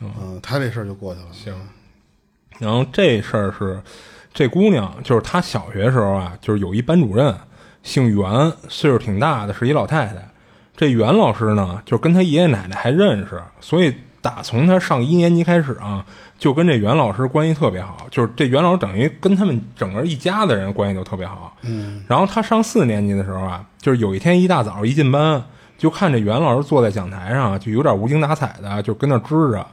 [0.01, 1.27] 嗯，他这事儿就过去了。
[1.33, 1.55] 行，
[2.59, 3.83] 然后这事儿是
[4.33, 7.35] 这姑娘，就是她小学时候啊，就是有一班主任
[7.83, 10.29] 姓袁，岁数挺大的，是一老太太。
[10.77, 16.07] 这袁老师呢，就跟她爷爷奶奶还认识，所以打从她上一年级开始啊，
[16.39, 18.07] 就跟这袁老师关系特别好。
[18.11, 21.57] 就是这袁老师等于跟他们整个一家的人关系都特别好。
[21.63, 22.05] 嗯。
[22.07, 25.43] 然后她上四年级的时候啊，就是有一天一大早一进班，
[25.77, 29.67] 就看这袁老师坐在讲台上，就有点无精打采的，就跟那支着。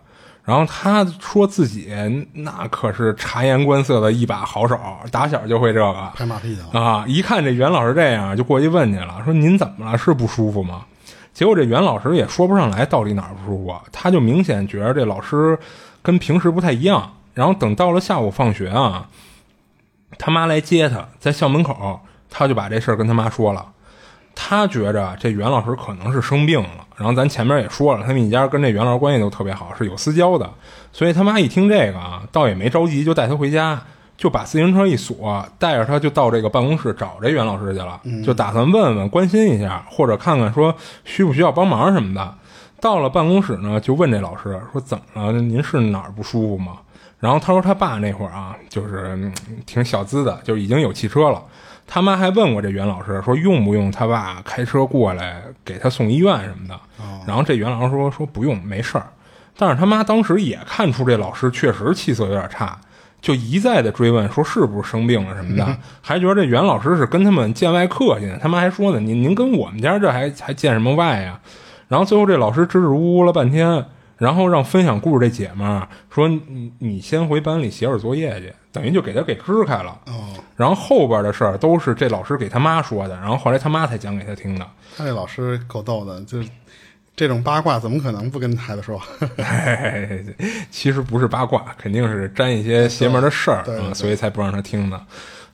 [0.46, 1.92] 然后他说自己
[2.34, 4.80] 那可是察言观色的一把好手，
[5.12, 7.04] 打小就会这个拍马屁的，啊！
[7.08, 9.98] 一看这袁老师这样，就过去问去了，说您怎么了？
[9.98, 10.86] 是不舒服吗？
[11.34, 15.58] 结果这袁老师也说不上来到底哪儿不舒服，他就明显觉得这老师
[16.04, 17.12] 跟平时不太一样。
[17.34, 19.10] 然后等到了下午放学啊，
[20.18, 23.66] 他妈来接他，在校门口，他就把这事儿跟他妈说了。
[24.36, 30.48] 他觉着这袁老师可能是生病了，然后咱前面也说了，他们一家跟这袁老师关系都特别好，是有私交的，
[30.92, 33.82] 所以他妈一听这个啊，倒也没着急，就带他回家，
[34.18, 42.36] 就把自行车一锁，带着他就到这个办公室找这袁老师去了，就打算问问、关心一下，或者看看说需不需要帮忙什么的。
[42.82, 45.42] 到了办公室呢，就问这老师说怎么了？
[45.42, 46.74] 您是哪儿不舒服吗？
[47.20, 49.34] 然后他说他爸那会儿啊，就是、嗯
[49.66, 51.42] 挺小资的，就是已经有汽车了。
[51.88, 56.80] 他妈还问过这袁老师说用不用他爸开车过来给他送医院什么的。
[57.28, 59.08] 然后这袁老师说说不用，没事儿。
[59.58, 62.78] 但是他妈当时也看出这老师确实气色有点差，
[63.22, 68.38] 就一再的追问说是不是生病了什么的，还觉得这袁老师是跟他们见外客气呢。
[68.42, 71.40] 他妈还说呢，您您跟我们家这还还见什么外呀？
[71.88, 73.86] 然后最后这老师支支吾吾了半天，
[74.18, 80.00] 然后让分享故事这姐们儿说你你先回班里写会儿作业去，等于就给他给支开了。
[80.08, 84.66] 哦，然后后边的事儿都是这老师给他妈说的，然后后来他妈才讲给他听的。
[84.98, 86.48] 他这老师够逗的，就是
[87.16, 89.02] 这种八卦怎么可能不跟孩子说？
[90.72, 95.02] 其实不是八卦，肯定是沾一些邪门的事儿所以才不让他听的。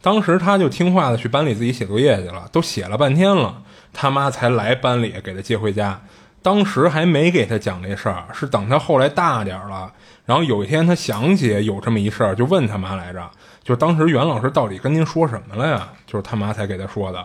[0.04, 3.62] 当时他就听话的去班里自己写作业去了，都写了半天了，
[3.94, 6.00] 他妈才来班里给他接回家。
[6.42, 9.92] 当时还没给他讲这事儿，是等他后来大点了，
[10.26, 13.30] 然后有一天他想起有这么一事儿，就问他妈来着，
[13.64, 15.90] 就当时袁老师到底跟您说什么了呀？
[16.08, 17.24] 就是他妈才给他说的。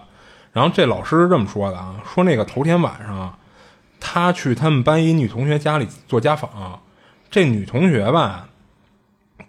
[0.53, 3.35] 然后这老师是这么说的啊，说那个头天晚上，
[4.01, 6.81] 他去他们班一女同学家里做家访，
[7.31, 8.49] 这女同学吧，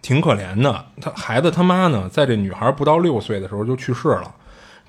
[0.02, 0.86] 挺可怜的。
[1.02, 4.34] 她孩子他妈呢，在这女孩不到六岁的时候就去世了。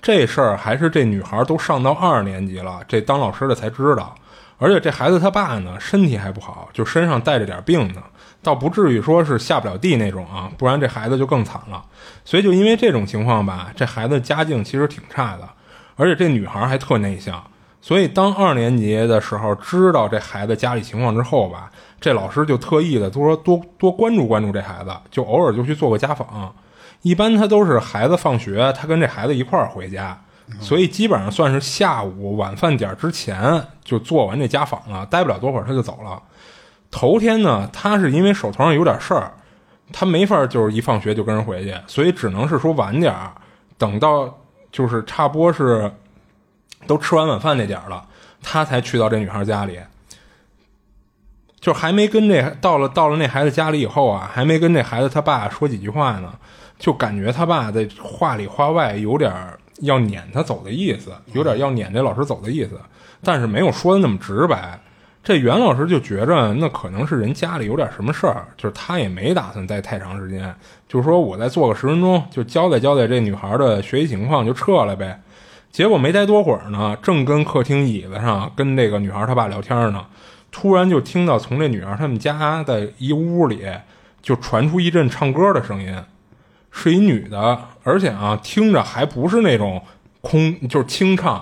[0.01, 4.15] 这事儿还是这女孩都上到二年级了，这当老师的才知道。
[4.59, 8.03] 而且这孩子他爸呢，身体还不好，就身上带着点病呢，
[8.43, 11.85] 倒不至于说是下不了地那种啊，不然这孩子就更惨了。
[12.25, 15.49] 所以就因为这种情况吧，这孩子家境其实挺差的，
[15.97, 17.43] 而且这女孩还特内向。
[17.81, 26.53] 所以当二年级的时候知道这孩子家里情况之后吧，这老师就特意的多多多关注关注这孩子，就偶尔就去做个家访。
[27.03, 30.21] 一般他都是孩子放学，他跟这孩子一块儿回家，
[30.61, 36.23] 所以基本上算是下午晚饭点之前就做完这家访了，待不了多会儿他就走了。
[36.91, 39.33] 头天呢，他是因为手头上有点事儿，
[39.93, 43.33] 他没法就是一放学就跟人回去，所以只能是说晚点儿，
[43.77, 44.39] 等到
[44.73, 45.93] 就是差不多是
[46.87, 48.07] 都吃完晚饭那点了，
[48.43, 49.79] 他才去到这女孩家里。
[51.61, 56.33] 就还没跟这到了到了那孩子家里以后啊，还没跟这孩子他爸说几句话呢，
[56.79, 62.81] 就感觉他爸在话里话外有点儿要撵他走的意思，有点要撵这老师走的意思，
[63.23, 64.79] 但是没有说的那么直白。
[65.23, 70.55] 这袁老师就觉着那可能是人家里有点什么事儿，就是他也没打算待太长时间，
[70.89, 75.21] 就是说我再做个十分钟，就交代交代这女孩的学习情况就撤了呗。
[75.71, 80.07] 结果没待多会儿呢，正跟客厅椅子上跟这个女孩她爸聊天呢，
[80.51, 83.67] 突然就听到从这女孩他们家的一屋里
[84.23, 85.95] 就传出一阵唱歌的声音，
[86.79, 89.83] 是一女的，而且啊，听着还不是那种
[90.21, 91.35] 空，就是清唱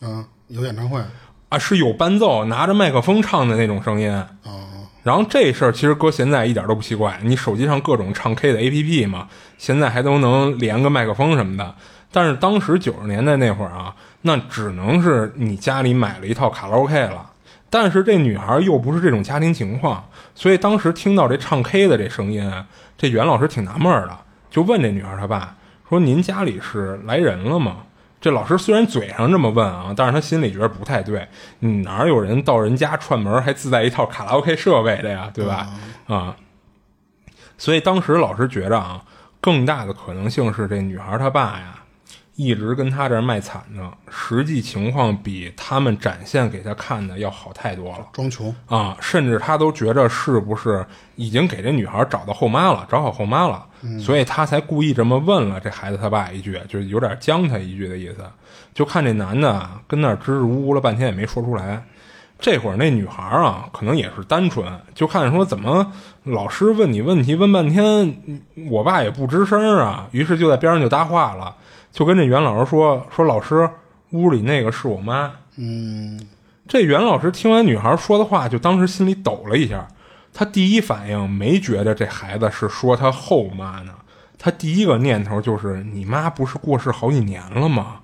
[0.00, 1.00] 啊，有演唱会
[1.48, 4.10] 啊，是有伴奏，拿着麦克风唱的那种声音。
[4.44, 9.26] 哦，然后这事儿其实搁现在一点都不奇怪，你手机上各种唱 K 的 APP 嘛，
[9.58, 11.74] 现在还都能连个麦克风什么的。
[12.12, 17.30] 但是当时九十年代那会儿啊，那只能是你家里买了一套卡拉 OK 了。
[17.72, 20.04] 但是这女孩又不是这种家庭情况，
[20.34, 22.52] 所以当时听到这唱 K 的这声音，
[22.98, 24.18] 这袁老师挺纳闷的，
[24.50, 25.56] 就问这女孩她爸
[25.88, 27.84] 说：“您家里是来人了吗？”
[28.20, 31.26] 这老师虽然嘴上这么问啊，但是他心里觉得不太对。
[31.60, 35.30] 你哪有人到人家串门还自带一套卡拉 OK 设备的呀？
[35.32, 35.68] 对吧？
[36.06, 36.36] 啊，
[37.56, 39.02] 所以当时老师觉着啊，
[39.40, 41.79] 更大的可能性是这女孩她爸呀。
[42.42, 48.06] 一直跟他这儿卖惨呢，实际情况比他们展现给他看的要好太多了。
[48.14, 50.82] 装穷啊，甚至他都觉着是不是
[51.16, 53.66] 已经给这女孩找到后妈了，找好后妈了，
[54.00, 58.24] 所以他才故意这么问了这孩子他爸一句，就有点将他一句的意思。
[58.72, 61.82] 就看这男的跟那儿支支吾吾了半天也没说出来。
[62.40, 65.92] 这会儿那女孩啊，可能也是单纯，就看说怎么
[66.24, 71.54] 老师问你问题问半天，我爸也不吱声啊，于是就在边上就搭话了。
[71.92, 73.68] 就跟这袁老师说说，老师
[74.10, 75.30] 屋里那个是我妈。
[75.56, 76.20] 嗯，
[76.66, 79.86] 这袁老师听完女孩说的话，就当时心里抖了一下。
[80.32, 83.92] 他第一反应没觉得这孩子是说他后妈呢，
[84.38, 87.99] 他第一个念头就是你妈不是过世好几年了吗？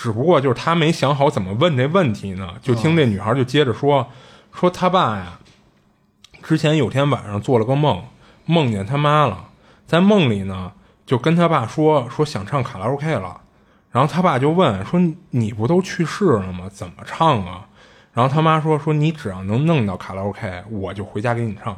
[0.00, 2.54] 只不过就是他没想好怎么问这问题呢。
[2.62, 4.08] 就听这女孩就接着说
[4.50, 5.38] 说他爸呀，
[6.42, 8.02] 之前有天晚上做了个梦，
[8.46, 9.50] 梦见他妈了，
[9.86, 10.72] 在梦里呢。
[11.04, 13.40] 就跟他爸说说想唱卡拉 OK 了，
[13.90, 16.70] 然后他爸就问说你不都去世了吗？
[16.72, 17.66] 怎么唱啊？
[18.12, 21.76] 然后他妈说说你只要能弄到卡拉 OK，我就回家给你唱。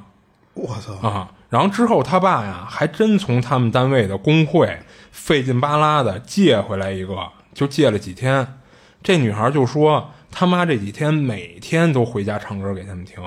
[0.52, 1.30] 我操啊！
[1.48, 7.16] 然后之后他爸呀还真从他们单位的工会费劲巴拉的借回来一个，
[7.52, 8.58] 就借了几天。
[9.02, 13.22] 这女孩就说他妈这几天每天都回家唱歌给他们听。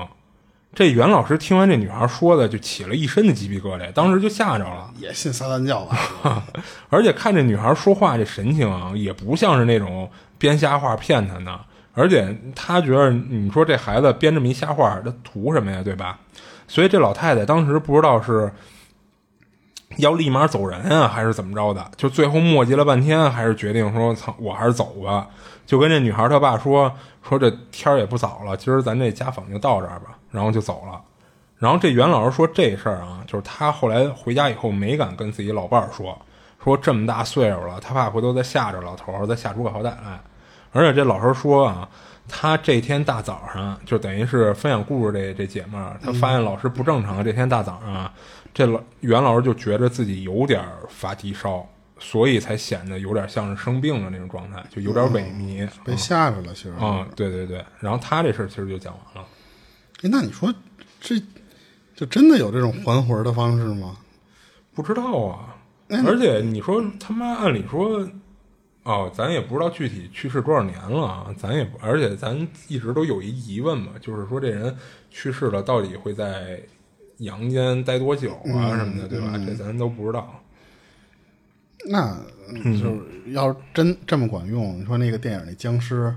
[0.74, 4.90] 这袁老师听完这女孩说的，就起了一身的鸡皮疙瘩，当时就吓着了。
[4.98, 6.44] 也信撒旦教了，
[6.90, 11.58] 而且看这女孩说话这神情啊，也不像是那种编瞎话骗她呢。
[11.94, 15.82] 而且他觉得，你说这孩子编这么一瞎话，他图什么呀？
[15.82, 16.18] 对吧？
[16.68, 18.52] 所以这老太太当时不知道是
[19.96, 25.26] 要立马走人啊，还是怎么着的，就最后磨叽了半天，还是决定说：“操，我还是走吧。”
[25.66, 26.92] 就跟这女孩她爸说
[27.28, 31.00] ：“说这天儿也不早了，今儿咱这家访就到这儿吧。”然后就走了，
[31.58, 36.16] 然后这袁老师说这事儿啊，就是他后来回家以后没敢跟自己老伴儿说，
[36.62, 40.20] 说这么大岁数了，他怕回头再吓着老头儿，再吓出个好歹来。
[40.72, 41.88] 而且这老头说啊，
[42.28, 47.24] 他这天大早上就等于是分享故事这这姐们儿，他发现老师不正常。
[47.24, 48.12] 这天大早上，
[48.56, 57.62] 这老袁老师就觉着自己有点发低烧，所以才显得有点像是生病的那种状态，就有点萎靡，被吓着了，其实啊，对对对。
[57.80, 59.28] 然后他这事儿其实就讲完了。
[60.00, 60.50] 哎，那你说，
[60.98, 61.20] 这
[61.94, 63.98] 就真的有这种还魂的方式吗？
[64.74, 65.54] 不知道啊。
[66.06, 68.08] 而且你说他妈，按理说，
[68.84, 72.34] 哦，咱也不知道具体去世多少年了啊，咱也，而且咱
[72.68, 74.74] 一直都有一疑问嘛，就是说这人
[75.10, 76.58] 去世了，到底会在
[77.18, 79.32] 阳间待多久啊什么的，对吧？
[79.46, 80.40] 这咱都不知道。
[81.88, 82.16] 那
[82.64, 86.14] 就是要是真这么管用，你说那个电影那僵尸。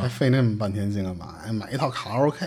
[0.00, 1.52] 还费那么半天劲干嘛呀？
[1.52, 2.46] 买一套卡拉 OK，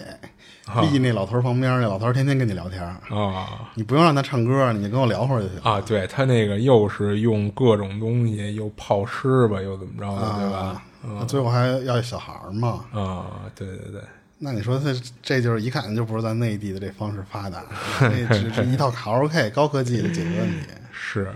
[0.89, 3.69] 立那老头旁边，那老头天天跟你聊天啊。
[3.73, 5.81] 你不用让他唱歌，你跟我聊会儿就行啊。
[5.81, 11.25] 对他那个又是用各种东西，又泡尸吧，又怎么着的，对吧？
[11.27, 12.85] 最后还要小孩嘛。
[12.93, 14.01] 啊，对对对。
[14.37, 17.63] 那你说这这就是一看就不是咱内地的这方式发达，
[17.99, 20.67] 这只是一套卡拉 OK 高科技的解决问题。
[20.91, 21.31] 是，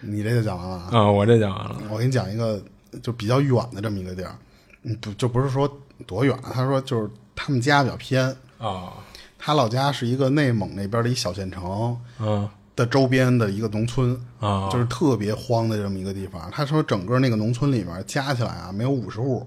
[0.00, 1.10] 你这就讲完了啊？
[1.10, 1.76] 我这讲完了。
[1.90, 2.62] 我给你讲一个
[3.02, 4.34] 就比较远的这么一个地儿。
[4.82, 5.70] 嗯，不就不是说
[6.06, 6.36] 多远？
[6.52, 8.24] 他说就是他们家比较偏
[8.58, 8.94] 啊，
[9.38, 16.50] 他老家是一个内蒙那边的一小县城，嗯，的周边的一个农村啊，就是特别荒的这么一个地方。
[16.50, 19.46] 他说整个那个农村里面加起来啊，没有五十户，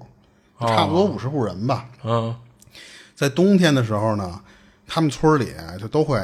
[0.60, 1.90] 差不多五十户人吧。
[2.04, 2.36] 嗯，
[3.16, 4.40] 在冬天的时候呢，
[4.88, 5.48] 他们村里
[5.80, 6.20] 就都会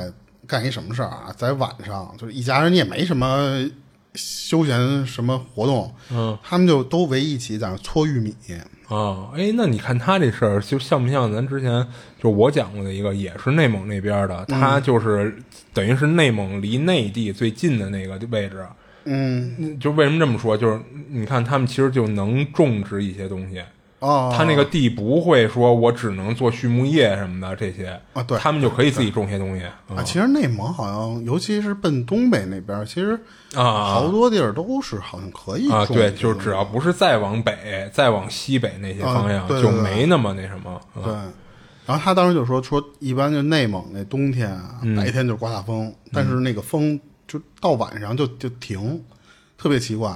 [0.47, 1.33] 干一什么事儿啊？
[1.35, 3.69] 在晚上，就是一家人也没什么
[4.15, 8.35] 休闲什么活动，嗯，他们就都围一起在那搓玉米。
[8.87, 11.85] 啊，哎，那你看他这事儿，就像不像咱之前
[12.19, 15.37] 就我讲过的一个，也是内蒙那边的，他就是
[15.71, 18.65] 等于是内蒙离内地最近的那个位置。
[19.05, 20.57] 嗯，就为什么这么说？
[20.57, 23.61] 就是你看他们其实就能种植一些东西，
[23.99, 28.37] 哦他那个地不会说我只能做畜牧业什么的这些啊对。
[28.37, 29.65] 他们就可以自己种些东西。
[29.93, 33.19] 啊，其实内蒙好像，尤其是奔东北那边儿，其实
[33.55, 39.81] 啊好多地儿都是好像可以啊，对，种这个就是只要不是再往北、再往西北那些方向，就啊对对对。
[39.81, 40.79] 没那么那什么。
[40.95, 41.03] 嗯。
[41.03, 41.13] 对。
[41.85, 44.95] 然后他当时就说说，一般就内蒙那冬天啊，嗯。
[44.95, 49.03] 白天就刮大风，但是那个风就到晚上就就停，
[49.57, 50.15] 特别奇怪。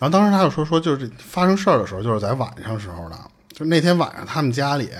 [0.00, 3.16] 然后当时他就说说，就是这发生事儿的时候，就是在晚上时候的，
[3.52, 4.90] 就那天晚上他们家里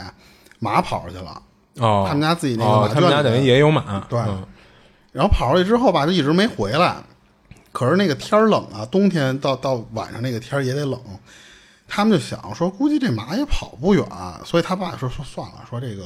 [0.60, 1.42] 马跑出去了，
[1.78, 4.46] 哦，他们家自己那个他们家等于也有马，对嗯
[5.10, 6.94] 然后跑出去之后吧，就一直没回来。
[7.72, 11.00] 可是那个天儿冷啊，冬天到到晚上那个天儿也得冷。
[11.88, 14.06] 他们就想说，估计这马也跑不远，
[14.44, 16.04] 所以他爸说说算了，说这个，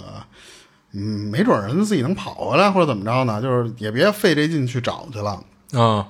[0.93, 5.43] 嗯，没准儿人自己能跑回来或者怎么着呢，就是也别费这劲去找去了。
[5.73, 6.09] 啊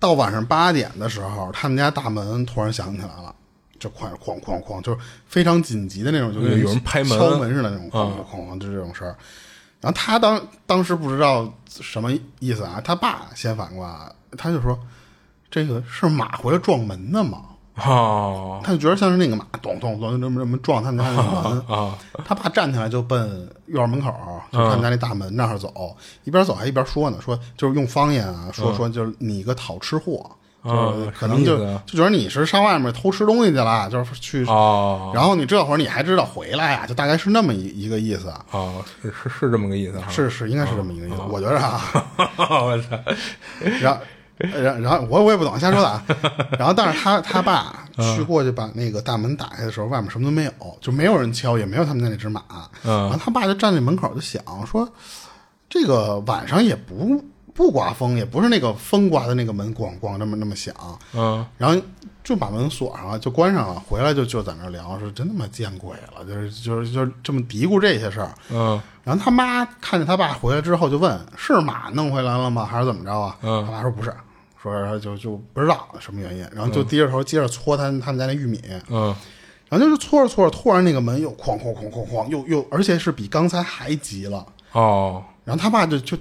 [0.00, 3.32] 到晚上八点的时候，他们家大门突然响起来了，
[3.78, 9.14] 就哐哐哐哐，就是非常紧急的那种，就跟有人拍门敲门似的那种，哐啊哐哐哐，就这种事儿。
[9.80, 14.78] 然后他当当时不知道什么意思啊，他爸先反过来，他就说
[15.50, 17.44] ：“这个是马回来撞门的吗？”
[17.86, 21.62] 哦他就觉得像是那个马咚咚咚这么这么撞他们家那个门。
[21.68, 24.12] 啊他爸站起来就奔院门口，
[24.52, 30.30] 就他们家那大门那儿走，一边走还一边说呢，说就是用方言啊，说说就是你个讨吃货，
[30.62, 30.70] 就
[31.04, 31.56] 是可能就
[31.86, 38.28] 就觉得你是上外面偷吃东西去了，就是去，哦然后你这会儿你还知道回来呀，就大概是那么一一个意思。
[38.28, 38.44] 啊，
[39.02, 40.08] 是是是这么个意思哈。
[40.10, 41.80] 是是，应该是这么一个意思，我觉着啊。
[42.36, 42.98] 我操，
[43.80, 44.00] 然后，
[44.62, 46.02] 然然后我我也不懂，瞎说的啊。
[46.58, 52.42] 然后，但是他他爸嗯去过去把那个大门打开的时候，外面什么都没有，就没有人敲，也没有他们家那只马。
[52.84, 54.88] 嗯然后他爸就站在门口就想说，
[55.68, 57.22] 这个晚上也不
[57.52, 60.74] 不刮风，也不是那个风刮的那个门咣咣那么那么响。
[61.14, 61.80] 嗯然后
[62.22, 63.80] 就把门锁上了，就关上了。
[63.88, 68.32] 回来就就在那儿聊，说真他妈见鬼了，就是就是就是这么嘀咕这些事儿。
[68.50, 72.64] 嗯然后他妈看见他爸回来之后，就问：“是马弄回来了吗？
[72.70, 74.14] 还是怎么着啊？”嗯他爸说：“不是，
[74.62, 79.14] 说就就不知道什么原因。”然后就低着头接着搓他他们家那玉米，嗯
[79.68, 84.44] 然后就是搓着搓着，突然那个门又哐哐哐哐哐，又又而且是比刚才还急了。
[84.72, 86.16] 哦然后他爸就就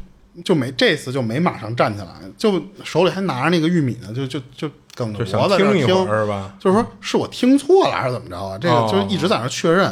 [0.45, 6.53] 就没这次就没马上站起来，就手里还拿着那个玉米呢，就就就梗着想脖子听一听会儿是吧？
[6.59, 8.57] 就是说是我听错了还是怎么着啊？
[8.57, 9.83] 这个哦就一直在那儿确认，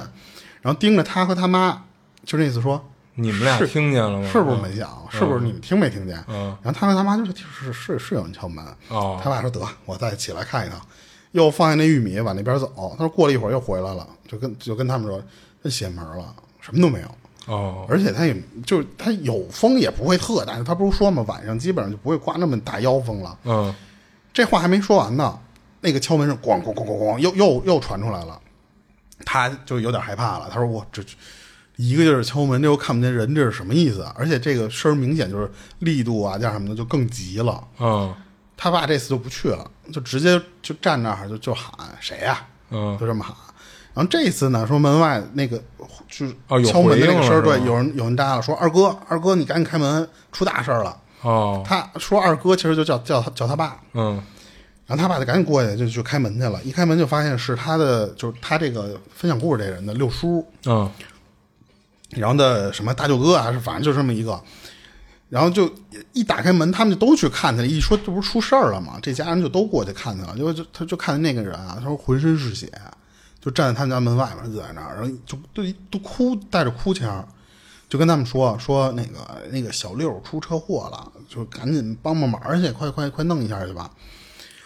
[0.61, 1.83] 然后盯着他和他妈，
[2.25, 2.83] 就那意思说
[3.19, 4.29] 你们俩是听见了吗？
[4.31, 4.87] 是不是没响？
[5.09, 6.23] 是不是你们听没听见？
[6.27, 8.63] 嗯然后他跟他妈就是是是是有人敲门。
[8.89, 10.79] 哦他爸说得我再起来看一趟，
[11.31, 12.93] 又放下那玉米往那边走。
[12.97, 15.19] 他说过了一会儿又回来了，就跟就跟他们说
[15.63, 17.07] 这邪门了，什么都没有。
[17.47, 23.37] 哦而且他也就是他有风也不会特大，他不是说嘛，晚上基本上就不会刮那么大妖风了。
[23.45, 23.73] 嗯
[24.33, 25.39] 这话还没说完呢，
[25.81, 28.39] 那个敲门声咣咣咣咣咣又又又传出来了，
[29.25, 30.47] 他就有点害怕了。
[30.51, 31.01] 他说：“我这
[31.77, 34.13] 一个劲儿敲门，这又看不见人，这是什么意思啊？
[34.17, 35.49] 而且这个声儿明显就是
[35.79, 37.63] 力度啊，加什么的就更急了。
[37.79, 38.13] 嗯
[38.59, 43.31] 他爸这次就不去了，就直接就站那儿就就喊谁呀、嗯就这么喊。
[43.93, 45.61] 然后这次呢，说门外那个
[46.09, 46.27] 就
[46.63, 50.97] 敲门的那个声儿，对，有人有人搭了，说二哥二哥，你赶紧开门，出大事儿了。
[51.21, 54.19] 哦他说二哥其实就叫叫他叫他爸，嗯
[54.87, 56.59] 然后他爸就赶紧过去，就去开门去了。
[56.63, 60.89] 一开门就发现是他的，就是他这个分享故事这人的六叔，嗯
[62.11, 64.41] 然后的什么大舅哥啊，是反正就这么一个。
[65.29, 65.69] 然后就
[66.13, 67.67] 一打开门，他们就都去看去了。
[67.67, 68.97] 一说这不是出事儿了吗？
[69.01, 70.33] 这家人就都过去看去了。
[70.37, 72.71] 结果就他就看见那个人啊，他说浑身是血，
[73.41, 77.27] 就站在他们家门外面，就在那儿，然后就都都哭，带着哭腔，
[77.89, 79.19] 就跟他们说说那个
[79.51, 83.91] 那个小六出车祸了，就赶紧帮帮忙去，快快快弄一下去吧。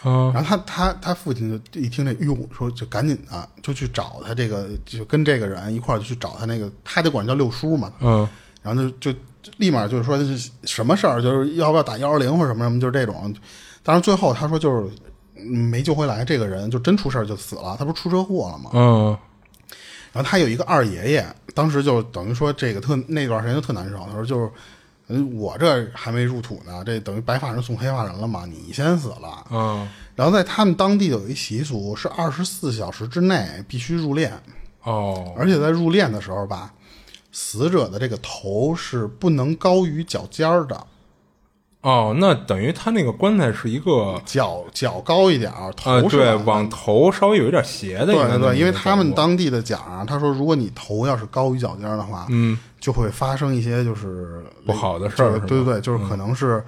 [0.02, 7.92] 啊然后他他他父亲就一听这，哟，说就赶紧的就去找他这个，就跟这个人一块儿就去找他那个，他得管叫六叔嘛。
[8.00, 8.28] 嗯
[8.62, 13.34] 然后就就就立马就是说是什么事儿，就是要不要打幺二零或者什么什么，就是这种。
[13.82, 14.90] 当然最后他说就是
[15.36, 18.70] 嗯没救回来，这个人就真出事儿就死了，他不是出车祸了吗？
[18.74, 19.16] 嗯
[20.12, 24.50] 然后他有一个二爷爷，当时就等于说这个特那段时间就特难受，他说就是。
[25.14, 28.46] 嗯，我这还没入土呢，这等于白发人送黑发人了嘛？
[28.46, 34.30] 你先死了，嗯然后在他们当地有一习俗，是二十四小时之内必须入殓，
[34.82, 36.72] 哦而且在入殓的时候吧，
[37.30, 40.86] 死者的这个头是不能高于脚尖儿的，
[41.82, 52.58] 哦，那等于他那个棺材是一个脚脚高一点儿，头呃，对，是往往头稍微有一点斜的，对对因为他们当地的讲啊，他说如果你头要是高于脚尖儿的话，嗯。
[52.80, 56.60] 就会发生一些就是不好的事儿对对对，就是可能是。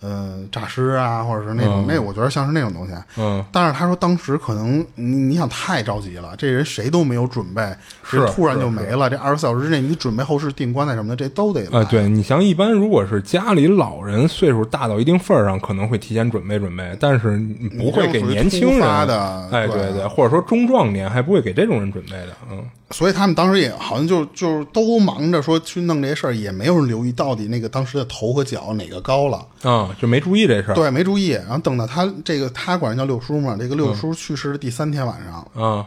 [0.00, 2.92] 呃诈尸啊，或者是那种、那，我觉得像是那种东西。
[3.16, 7.62] 嗯，但是他说当时可能你你想太着急了，这人谁都没有准备，
[8.02, 9.08] 是突然就没了。
[9.10, 11.80] 这二十四小时之内，你准备后事、订棺材什么的，这都得来。
[11.80, 29.46] 啊，对你像一般如果是家里老人岁数大到一定份儿上，可能会提前准备准备，但是你不会给年轻人发的哎，对对对，或者说中壮年还不会给这种人准备的，嗯，所以他们当时也好像就就是都忙着说去弄这些事儿，也没有人留意到底那个当时的头和脚哪个高了。
[29.62, 31.28] 啊，就没注意这事儿，对，没注意。
[31.28, 35.86] 然后等到他这个他管人叫六叔嘛，这个六叔去世的第三天晚上，啊，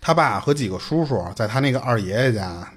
[0.00, 2.68] 他爸和几个叔叔在他那个二爷爷家，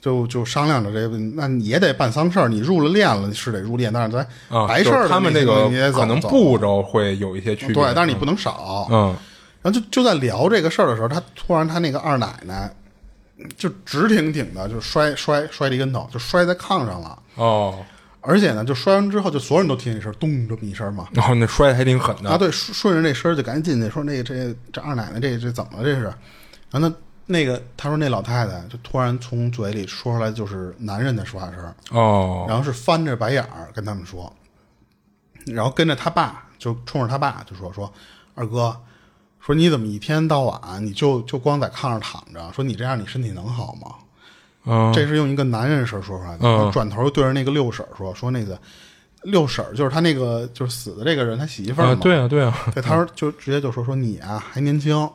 [0.00, 8.88] 就就商量着这个，那你也得办丧事儿，你入了殓了是得入殓，但是咱啊，白事儿他们那个可能步骤会有一些区别，对，但是你不能少。
[8.90, 9.14] 嗯，
[9.62, 12.72] 然后就就在聊这个事儿的时候，他突然他那个二奶奶
[13.56, 17.22] 就直挺挺的就摔摔摔了一跟头，就摔在炕上了。
[17.34, 17.84] 哦，
[18.20, 21.08] 而且呢，就摔完之后，就所有人都听见一声咚这么一声嘛。
[21.12, 26.02] 然后那摔的还挺狠的，啊，对，顺顺着这声儿就赶紧进去说那个这这二奶奶这这怎么了这是？
[26.70, 26.92] 然后那
[27.26, 34.34] 那个他说那老太太就突然从嘴里说出来就是男人的说话声，哦，然后是翻着白眼儿跟他们说，
[35.46, 37.92] 然后跟着他爸就冲着他爸就说说
[38.34, 38.74] 二哥，
[39.48, 43.94] 说你怎么一天到晚你就就光在炕上躺着，说你这样你身体能好吗？
[44.66, 46.40] 嗯，这是用一个男人声说出来的。
[46.42, 48.60] 嗯转头对着那个六婶说说那个
[49.22, 51.92] 六婶就是他那个就是死的这个人他媳妇儿嘛。
[51.92, 55.10] 啊，对啊，对啊，对，他说就直接就说说你啊还年轻，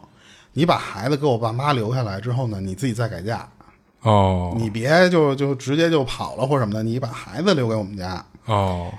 [0.54, 3.48] 你把孩子给我爸妈留下来之后呢，你自己再改嫁，
[4.02, 8.26] 哦，你别就就直接就跑了或什么的，你把孩子留给我们家。
[8.46, 8.92] 哦，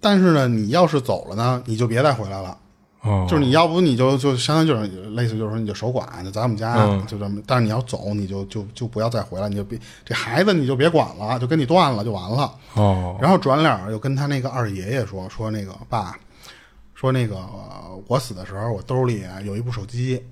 [0.00, 2.56] 但是呢，你要是走了呢，你就别再回来了。
[3.02, 7.40] 哦，就是你要不你就就相当于就是类似就是说你就守寡，就在我们家、嗯就这么。
[7.46, 12.54] 但是你要走，你就就就不要再回来，你就别这孩子你就别管了，就跟你断了就完了。
[12.74, 16.14] 哦，然后转脸儿又跟他那个二爷爷说说那个爸，
[16.94, 20.22] 说那个、呃我死的时候我兜里有一部手机，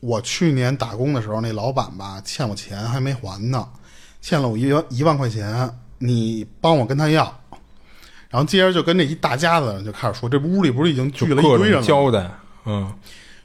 [0.00, 3.68] 我去年打工的时候那老板吧欠我钱还没还呢，
[4.20, 7.39] 欠了我一一万块钱，你帮我跟他要。
[8.30, 11.86] 然后接着就跟这一大家子人就开始说，这屋里不是已经聚了一堆人了吗？
[11.86, 12.30] 交代，
[12.64, 12.90] 嗯，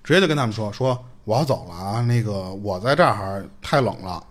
[0.03, 4.23] 直接就跟他们说说我要走了啊，那个我在这儿太冷了，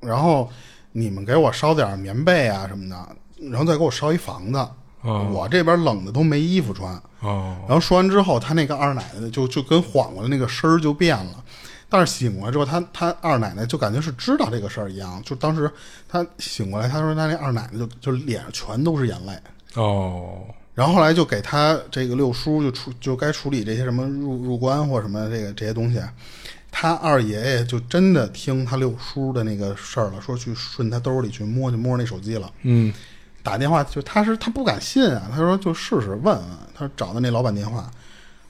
[0.00, 0.48] 然后
[0.92, 3.16] 你们给我烧点棉被啊什么的，
[3.50, 4.58] 然后再给我烧一房子，
[5.00, 6.94] 哦我这边冷的都没衣服穿。
[7.20, 11.42] 哦，然后说完之后，他那个二奶奶就就跟缓过来那个声儿就变了。
[11.88, 15.70] 但是醒过来之后，他他二奶奶就感觉是知道这个事儿一样，就当时
[16.06, 19.32] 他醒过来，他说他那二奶奶就就脸上全都是眼泪，
[19.74, 20.42] 哦，
[20.74, 26.00] 然后后来就给他这个六叔就处就该处理这些什么入入关或什么这个这些东西，
[26.70, 32.92] 他二爷爷就真的听他六叔的那个事儿了，说去顺他兜里去摸去摸那手机了，嗯，
[33.42, 36.40] 打电话就他是他不敢信啊，他说就试试问问，
[36.74, 37.90] 他找的那老板电话，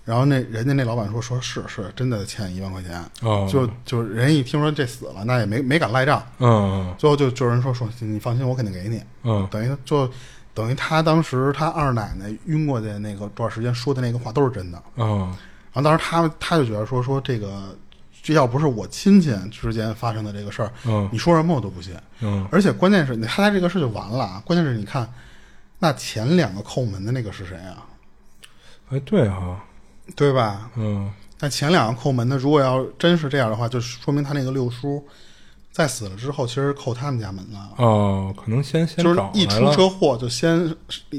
[0.04, 3.48] 然后那人家那老板说说是是真的欠一万块钱，哦。
[3.50, 10.10] 就就人一听说这死了，那也没没敢赖账，嗯最后就就人说说你放心，我肯定给你，嗯，等于就
[10.54, 14.82] 等于他当时他二奶奶晕过去那个段时间说的那个话都是真的。
[14.96, 15.18] 嗯，
[15.72, 17.76] 然后当时他他就觉得说说这个，
[18.22, 21.92] 这要不是我亲戚之间发生的这个事儿，嗯你说什么我都不信。
[22.20, 25.12] 嗯，而且关键是你他这个事就完了啊，关键是你看，
[25.80, 27.84] 那前两个叩门的那个是谁啊？
[28.90, 29.60] 哎，对哈，
[30.14, 30.70] 对吧？
[30.76, 35.04] 嗯，那前两个叩门的，如果要真是这样的话，就说明他那个六叔
[35.74, 37.70] 在死了之后，其实扣他们家门了。
[37.78, 40.72] 哦，可能先先就是一出，车祸就先，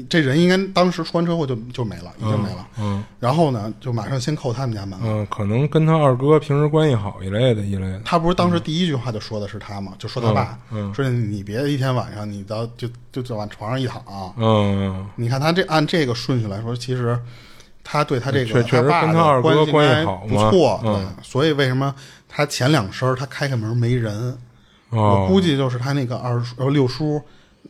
[0.08, 2.66] 这人应该当时出完车祸就就没了，已经没了。
[2.78, 5.04] 嗯然后呢，就马上先扣他们家门了。
[5.04, 9.92] 嗯，可能跟他二哥平时关系好一类的，一类的，他不是当时第一句话就说的是他吗？
[9.98, 14.02] 就说他爸，嗯嗯说你别一天晚上你到就就就往床上一躺。
[14.38, 17.18] 嗯，你看他这按这个顺序来说，其实
[17.84, 21.22] 他对他这个确确实爸的跟他二哥关关系不错，嗯对。
[21.22, 21.94] 所以为什么
[22.26, 24.38] 他前两声他开开门没人？
[24.90, 27.20] 哦我估计就是他那个二叔呃六叔，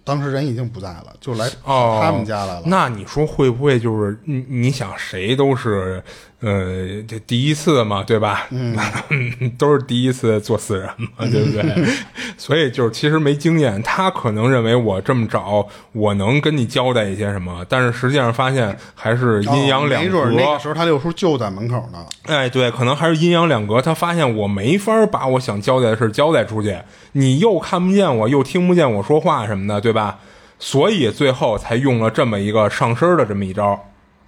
[0.04, 2.62] 当时人已经不在了，就来哦，他们家来了。
[2.66, 6.02] 那你说会不会就是你你想谁都是
[6.40, 8.46] 呃这第一次嘛，对吧？
[8.50, 8.76] 嗯，
[9.58, 11.64] 都是第一次做死人嘛，对不对？
[12.36, 20.22] 所以就是其实没经验，他可能认为我这么找，我能跟你交代一些什么，但是实际上发现还是阴阳两哦没隔。
[20.24, 22.04] 准那个时候他六叔就在门口呢。
[22.24, 23.80] 哎，对，可能还是阴阳两隔。
[23.80, 26.76] 他发现我没法把我想交代的事交代出去，
[27.12, 30.18] 你又看不见我，又听不见我说话什么的，对吧？
[30.58, 33.78] 所以最后才用了这么一个上身的这么一招，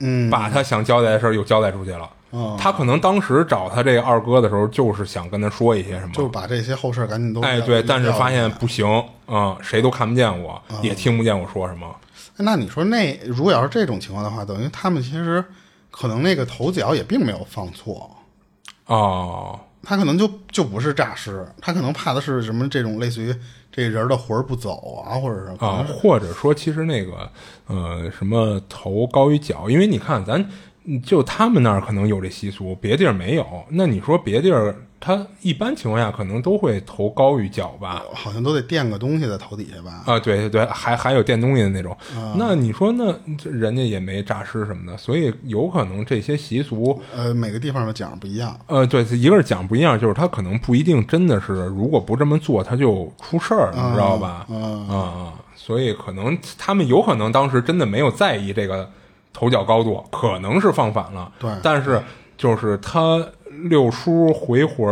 [0.00, 2.08] 嗯，把他想交代的事儿又交代出去了。
[2.30, 2.56] 哦。
[2.60, 8.86] 他可能当时找他这个二哥的时候，就是想跟他说一些什么，就把这些后事赶紧都哎，对，但是发现不行
[9.26, 11.86] 啊、谁都看不见我，也听不见我说什么。
[12.38, 15.44] 那你说那如果要是这种情况的话，等于他们其实
[15.90, 18.16] 可能那个头脚也并没有放错，
[18.86, 23.34] 哦，他可能就就不是诈尸，他可能怕的是什么这种类似于
[23.78, 27.30] 这人的魂不走啊，或者是可啊，或者说，其实那个
[27.68, 30.44] 呃，什么头高于脚，因为你看咱
[31.04, 33.46] 就他们那儿可能有这习俗，别地儿没有。
[33.68, 38.02] 那你说别地儿，他一般情况下可能都会头高于脚吧？
[38.12, 40.02] 好像都得垫个东西在头底下吧？
[40.06, 41.92] 啊，对对对，还还有垫东西的那种。
[42.16, 43.14] 啊那你说那
[43.50, 48.58] 人家也没诈尸什么的，所以有可能这些习俗呃，每个地方的讲不一样。
[48.66, 54.46] 呃，对，一个是讲不一样，就是他可能不一定真的是，如果不这么做，他就出事儿，你知道吧？
[54.48, 58.90] 嗯啊啊，所以可能他们有可能当时真的没有在意这个
[59.32, 61.30] 头脚高度，可能是放反了。
[61.38, 62.02] 对但是
[62.38, 63.28] 就是他
[63.64, 64.86] 六叔回魂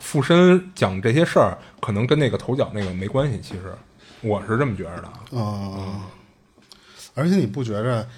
[0.00, 3.40] 附身讲这些事儿，可能跟那个头角那个没关系。
[3.40, 3.72] 其实
[4.20, 5.08] 我是这么觉得的。
[5.30, 6.02] 嗯，
[7.14, 8.08] 而且你不觉着，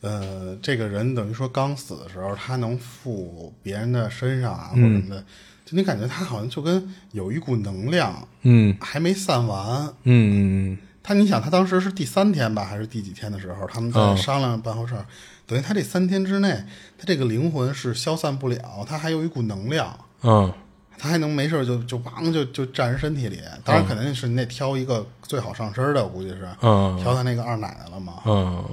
[0.00, 5.24] 呃，这个人等于说刚死的时候，他能附别人的身上啊，或者什么的，
[5.64, 9.92] 就你感觉他好像就跟有一股能量嗯还没散完。
[10.04, 15.04] 嗯嗯他，你想，他当时是第三天吧，还是第几天的时候，他们在嗯商量办后事儿，
[15.52, 16.64] 等于他这三天之内，
[16.96, 19.94] 他这个灵魂是消散不了，他还有一股能量。
[20.22, 20.50] 嗯
[20.98, 28.22] 他还能没事儿就就砰就就站人身体里，当然肯定是你得挑一个最好上身的，我估计是，嗯挑他那个二奶奶了嘛。
[28.24, 28.64] 嗯，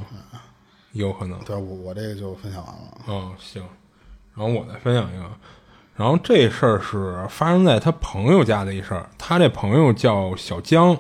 [0.92, 1.40] 有可能。
[1.40, 2.98] 对，我我这个就分享完了。
[3.08, 3.64] 嗯，行，
[4.36, 5.26] 然后我再分享一个，
[5.96, 10.96] 然后这事儿是发生在他朋友家的一事儿，他这朋友叫小江，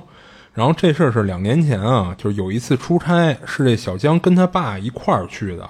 [0.54, 5.70] 然后这事儿是两年前啊，就是有一次出差，是这小江跟他爸一块儿去的，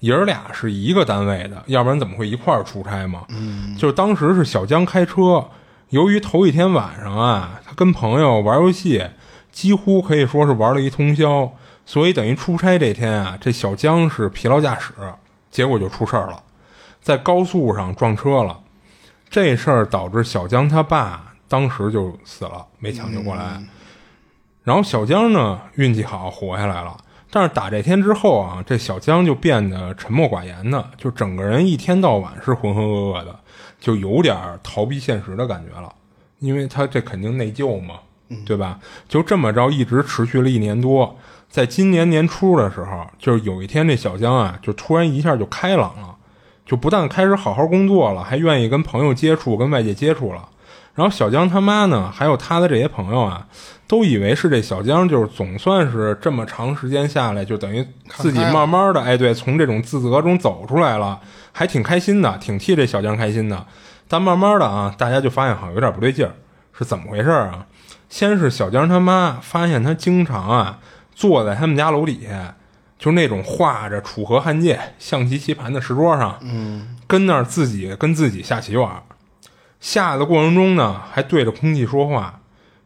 [0.00, 3.24] 爷儿俩是一个单位的，要不然怎么会一块儿出差嘛？
[3.30, 5.44] 嗯，就是当时是小江开车，
[5.88, 9.04] 由于头一天晚上啊，他跟朋友玩游戏，
[9.50, 11.50] 几乎可以说是玩了一通宵，
[11.84, 14.92] 所以等于出差这天啊，这小江是疲劳驾驶，
[15.50, 16.40] 结果就出事儿了，
[17.00, 18.60] 在高速上撞车了。
[19.30, 23.60] 这事儿导致小江他爸当时就死了，没抢救过来。
[24.68, 26.94] 然后小江呢运气好活下来了，
[27.30, 33.34] 但是打这天之后啊，这小江就变得沉默寡言的，就整个人一天到晚是浑浑噩噩的，
[33.80, 35.90] 就有点逃避现实的感觉了。
[36.40, 37.94] 因为他这肯定内疚嘛，
[38.44, 38.78] 对吧？
[39.08, 41.16] 就这么着一直持续了一年多，
[41.48, 46.14] 在今年年初的时候，就是有一天这小江啊，就突然一下就开朗了，
[46.66, 50.46] 就不但开始好好工作了，还愿意跟朋友接触，跟外界接触了。
[50.98, 53.46] 然后小江他妈呢，还有他的这些朋友啊，
[53.86, 61.20] 都以为是这小江就是总算是这么长时间下来，就等于自己慢慢的，哎，对，从这种自责中走出来了，
[61.52, 63.64] 还挺开心的，挺替这小江开心的。
[64.08, 66.32] 但慢慢的啊，大家就发现好像有点不对劲儿，
[66.76, 67.64] 是怎么回事啊？
[68.08, 70.80] 先是小江他妈发现他经常啊
[71.14, 72.56] 坐在他们家楼底下，
[72.98, 79.02] 就是那种画着楚河汉界、象棋棋盘的石桌上，嗯，跟那儿自己跟自己下棋玩儿，
[79.80, 82.40] 下的过程中呢，还对着空气说话，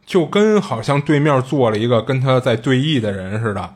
[0.05, 3.75] 就跟好像对面坐了一个跟他在对弈的人似的。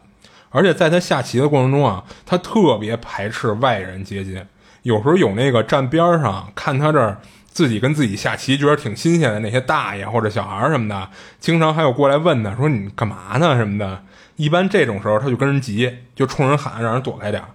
[0.50, 4.42] 而且在他下棋的过程中啊，他特别排斥外人接近，
[4.84, 11.10] 有时候有那个站边儿上看他这儿自己跟自己下棋，觉得挺新鲜的那些大爷或者小孩儿什么的，
[11.40, 14.04] 经常还有过来问他说你干嘛呢什么的。
[14.38, 17.50] 一般这种时候他就跟人急，就冲人喊让人躲开点儿。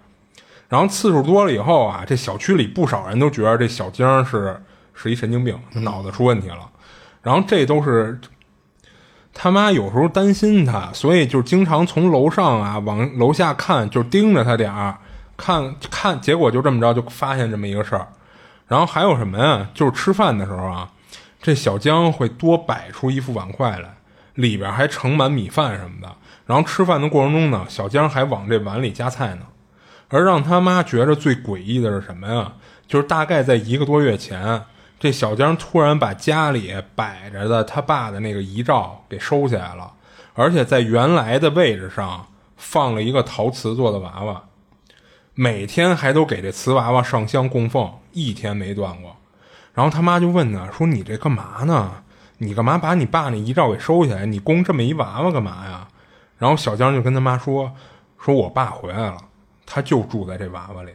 [0.68, 4.60] 然后次数多了以后啊，这小区里不少人都觉得这小江是
[4.94, 6.70] 是一神经病，脑子出问题了。
[7.22, 8.20] 然后这都是
[9.32, 14.98] 他妈有时候担心他，所以就经常从楼上啊往楼下看，就盯着他点儿
[15.36, 16.20] 看看。
[16.20, 18.08] 结果就这么着就发现这么一个事儿。
[18.66, 19.68] 然后还有什么呀？
[19.74, 20.90] 就是吃饭的时候啊，
[21.40, 23.96] 这小江会多摆出一副碗筷来，
[24.34, 26.12] 里边还盛满米饭什么的。
[26.46, 29.42] 然后吃饭的过程中呢，小江还往这碗里夹菜呢。
[30.08, 32.52] 而让他妈觉着最诡异的是什么呀？
[32.86, 34.62] 就是大概在一个多月前，
[35.02, 39.92] 这小江突然把家里摆着的他爸的那个遗照给收起来了，
[40.32, 42.24] 而且在原来的位置上
[42.56, 44.44] 放了一个陶瓷做的娃娃，
[45.34, 49.16] 每天还都给这瓷娃娃上香供奉，一天没断过。
[49.74, 51.90] 然后他妈就问他说：“你这干嘛呢？
[52.38, 54.24] 你干嘛把你爸那遗照给收起来？
[54.24, 55.88] 你供这么一娃娃干嘛呀？”
[56.38, 57.72] 然后小江就跟他妈说
[58.24, 59.16] ：“说我爸回来了，
[59.66, 60.92] 他就住在这娃娃里。”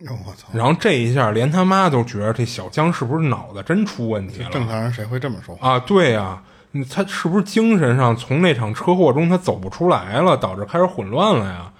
[0.00, 0.48] 我操！
[0.52, 4.50] 然后这一下，连他妈都觉得这小江是不是脑子真出问题了？
[4.50, 5.68] 正常人谁会这么说话？
[5.68, 6.42] 啊，对呀、
[6.72, 11.72] 嗯他是不是精神上从那场车祸中他走不出来了，导致开始混乱了呀？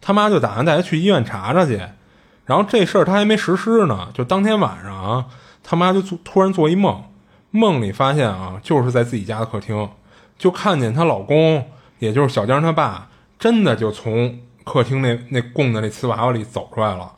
[0.00, 1.80] 他妈就打算带他去医院查查去。
[2.46, 5.26] 然后这事儿他还没实施呢，就当天晚上啊，
[5.64, 7.02] 他妈就做突然做一梦，
[7.50, 9.90] 梦里发现啊，就是在自己家的客厅，
[10.38, 11.68] 就看见她老公，
[11.98, 17.12] 也就是小江他爸，真的就从客厅那那供的那瓷娃娃里走出来了，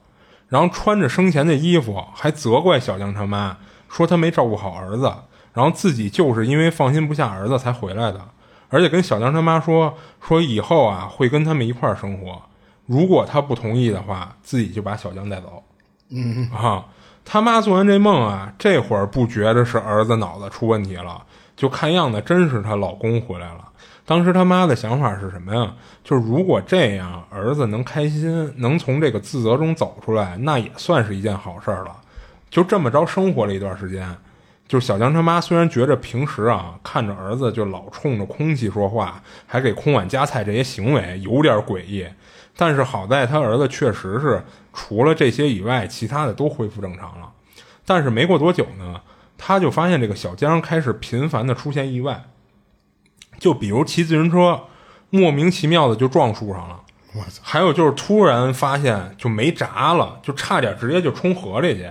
[0.49, 3.57] 然后穿着生前的衣服，还责怪小江他妈
[3.89, 5.13] 说他没照顾好儿子，
[5.53, 8.21] 然后自己就是因为放心不下儿子才回来的，
[8.69, 12.41] 而且跟小江他妈说说以后啊会跟他们一块儿生活，
[12.87, 15.63] 如果他不同意的话，自己就把小江带走。
[16.11, 16.51] 嗯。
[16.51, 16.87] 啊，
[17.31, 21.23] 他妈做完这梦啊，这会儿不觉得是儿子脑子出问题了，
[21.55, 23.69] 就看样子真是她老公回来了。
[24.07, 25.71] 当时他妈的想法是什么呀？
[26.03, 31.95] 就是如果这样，儿子能开心，能从这个自责中走出来，那也算是一件好事儿了。
[32.49, 34.09] 就这么着生活了一段时间，
[34.67, 42.07] 就小江他妈虽然觉着平时啊看着儿子就老冲着空气说话，还给空碗夹菜这些行为有点诡异，
[42.57, 44.43] 但是好在他儿子确实是
[44.79, 47.33] 除了这些以外，其他的都恢复正常了。
[47.85, 49.01] 但是没过多久呢，
[49.37, 52.27] 他就发现这个小江开始频繁的出现意外。
[53.41, 54.67] 就比如骑自行车，
[55.11, 56.83] 莫名其妙的就撞树上了。
[57.13, 57.41] 我操！
[57.43, 61.91] 还有就是突然发现就没闸了，就差点直接就冲河里去。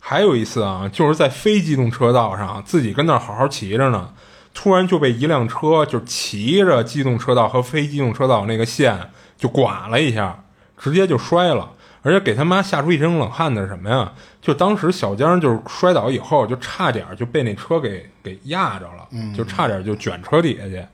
[0.00, 4.14] 还有一次啊，就是在非机动车道上，自己跟那儿好好骑着呢，
[4.54, 10.44] 突然就被一辆车就骑着机动车道和非机动车道那个线就剐了一下，
[10.78, 11.72] 直接就摔了。
[12.04, 14.12] 而且给他妈吓出一身冷汗的是什么呀？
[14.42, 20.86] 就当时小江就是摔倒以后，就差点就被那车给给压着了，就差点就卷车底下去。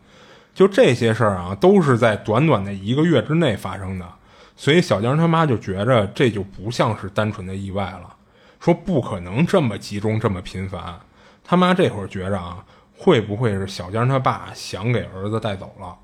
[0.54, 4.06] 就这些事儿啊，都是在短短的一个月之内发生的。
[4.56, 8.14] 所以小江他妈就觉着这就不像是单纯的意外了，
[8.60, 11.00] 说不可能这么集中这么频繁。
[11.42, 12.64] 他妈这会儿觉着啊，
[12.96, 15.96] 会不会是小江他爸想给儿子带走了？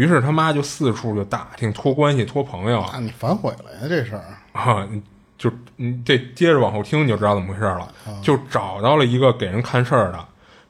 [0.00, 2.82] 于是他妈就四处就打听，托关系托朋友。
[2.90, 3.80] 那你反悔了呀？
[3.86, 4.88] 这事儿啊，
[5.36, 7.86] 就你这接着往后听你就知道怎么回事了。
[8.22, 10.18] 就找到了一个给人看事儿的，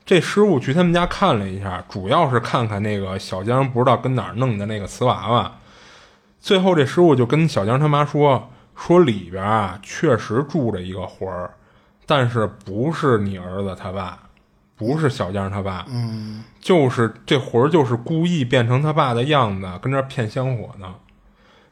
[0.04, 5.52] 这师傅去他们家看了一下，主要是看看那个小江不知道跟哪儿弄的那个瓷娃娃。
[6.40, 11.54] 最后这师傅就跟小江他妈说，说里边啊确实住着一个魂儿，
[12.04, 14.18] 但是不是你儿子他爸。
[14.80, 20.94] 不是小江他爸，嗯，就是这魂儿，就是故意变成他爸的样子，跟这骗香火呢。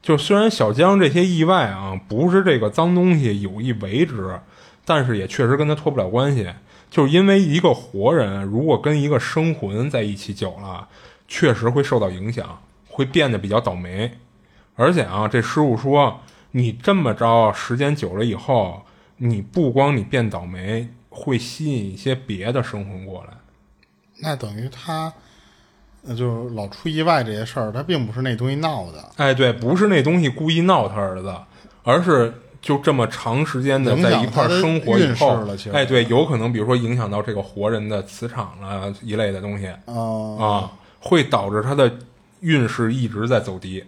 [0.02, 4.38] 就虽然小江这些意外啊，不是这个脏东西有意为之，
[4.84, 6.52] 但是也确实跟他脱不了关系。
[6.90, 10.86] 就是因为一个活人如果跟一个生魂在一起久了，
[11.26, 14.18] 确实会受到影响，会变得比较倒霉。
[14.76, 18.82] 而且啊，这师傅说，你这么着时间久了以后，
[19.16, 20.90] 你不光你变倒霉。
[21.11, 23.34] 会吸引一些别的生魂过来，
[24.18, 25.12] 那等于他，
[26.09, 29.12] 就是老出意外这些事儿，他并不是那东西闹的。
[29.16, 31.34] 哎，对，不是那东西故意闹他儿子，
[31.82, 41.98] 而是就这么长时间的在一块生活以后，哎，对，有可能比如说影响到这个活人的磁场了一类的东西啊，会导致他的
[42.40, 43.84] 运势一直在走低。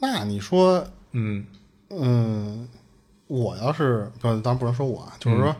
[0.00, 1.46] 那你说，嗯
[1.90, 2.68] 嗯。
[3.30, 5.54] 我要是不，当然不能说我，就是说，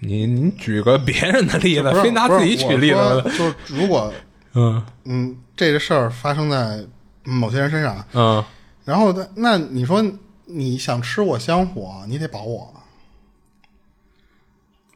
[0.00, 3.22] 你你举个别人的例子，非拿自己举例子。
[3.36, 4.10] 就是如果，
[4.54, 6.82] 嗯嗯，这个事儿发生在
[7.22, 8.42] 某些人身上，嗯，
[8.86, 10.02] 然后那那你说
[10.46, 12.72] 你想吃我香火，你得保我，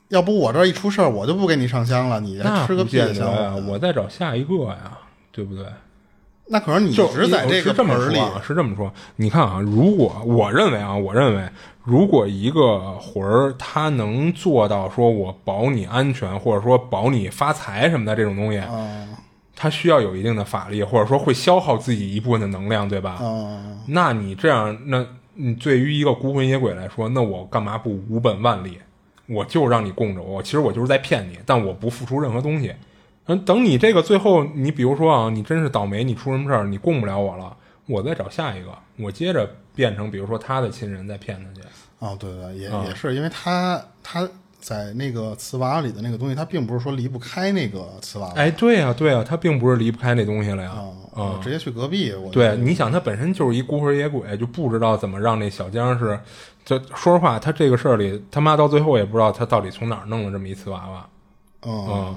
[0.08, 4.96] 要不我这一出事儿，我就不给你上香了，你再吃个屁的香火，我再找下一个呀，
[5.30, 5.66] 对不对？
[6.52, 8.92] 那可能你是在这个门里，是这么说。
[9.16, 11.48] 你看啊，如果我认为啊，我认为，
[11.84, 18.60] 如果一个魂儿他能做到说我保你安全，或者说保你发财什么的这种东西，
[19.54, 23.20] 他需要有一定的法力，或者说会消耗自己一部分的能量，对吧？
[23.86, 28.76] 那你这样，那你对于一个孤魂野鬼来说，那我干嘛不无本万利？
[29.28, 32.74] 我就让你供着我，其实我就是在骗你，但我不付出任何东西。
[33.46, 37.56] 等你这个最后，你比如说啊，你真是倒霉，你出什么事儿，你供不了我了，
[37.86, 41.66] 我再找下一个，我接着变成比如说他的亲人再骗他去。
[42.00, 48.32] 哦，对对，也也是，因为他他在那个瓷娃里的那个东西，他并不是说离不开那个瓷娃。
[48.34, 50.72] 哎，对呀对呀，他并不是离不开那东西了呀。
[51.14, 52.12] 啊，直接去隔壁。
[52.14, 56.18] 我对，你想他本身就是一孤魂野鬼，就不知道怎么让那小江是，
[56.64, 61.06] 就说实话，他这个事儿里他妈到最后也不知道他到底从哪儿弄了这么一瓷娃娃。
[61.66, 62.16] 嗯。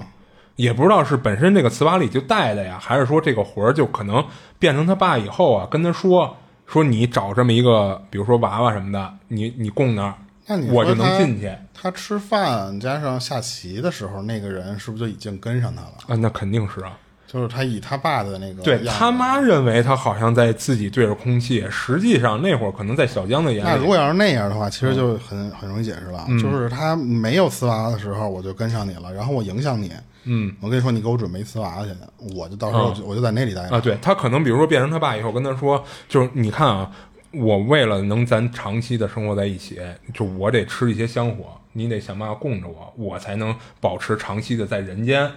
[0.56, 4.24] 也不知道是本身这个瓷瓦里就带的呀，还是说这个魂儿就可能
[4.58, 6.36] 变成他爸以后啊，跟他说
[6.66, 10.14] 说你找这么一个，比如说娃娃什么的，你你供那儿，
[10.46, 11.52] 那我就能进去。
[11.74, 15.92] 他吃饭加上下棋的时候，那个人是不是就已经跟上他了？
[16.08, 16.96] 啊，那肯定是啊。
[17.34, 26.24] 就是他以他爸的那个对他妈认为他好像在自己对着空气，实际上那会儿可能在小江的眼里，那如果要是那样的话，其实就很很容易解释了。
[26.40, 29.90] 就是他没有瓷娃的时候，我就跟上你了，然后我影响你。
[30.26, 31.90] 嗯我跟你说，你给我准备瓷娃去，
[32.36, 33.76] 我就到时候我就我就在那里待着。
[33.76, 36.88] 啊，对他可能比如说变成他爸以后跟他说，就是你看啊，
[37.32, 39.80] 我为了能咱长期的生活在一起，
[40.14, 45.28] 就我得吃一些香火，你得想办法供着我，我才能保持长期的在人间。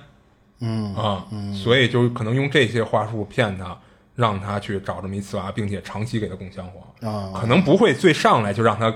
[0.60, 3.78] 嗯啊，所以就可能用这些话术骗他，
[4.16, 7.08] 让他去找这么一次娃，并且长期给他供香火。
[7.08, 8.92] 啊，可能不会最上来就让他，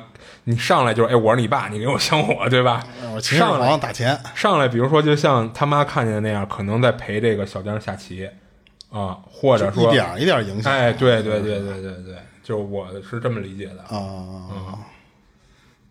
[0.45, 2.83] 你上来就是哎，我是你爸，你给我香火，对吧？
[3.13, 8.27] 我秦始上来皇打钱，上来，比如说就像他妈看见的那样，可能在陪这个小江下棋
[8.89, 10.73] 啊，或者说一点儿一点儿影响。
[10.73, 13.83] 哎，对对对对对对，就我是这么理解的。
[13.95, 14.79] 啊啊，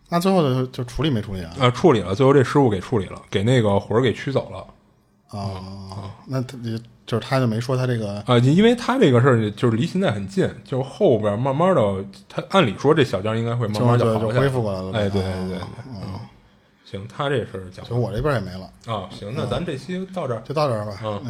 [0.09, 1.51] 那最后就就处理没处理啊？
[1.57, 4.67] 呃，处理了，最后这师傅给处理了，给那个魂儿给驱走了。
[5.31, 11.81] 啊，那他也就是他就没说他这个啊，因为他这个事儿就是离现在很近，就是后边慢慢的，
[12.29, 14.99] 他按理说这小将应该会慢慢就就恢复过来了呗。
[14.99, 16.19] 哎，对对对，啊嗯，
[16.85, 20.41] 行，他这事儿讲就我这边也没了，啊，行，那咱这期到这儿。
[20.45, 20.99] 就到这儿吧。
[21.03, 21.21] 嗯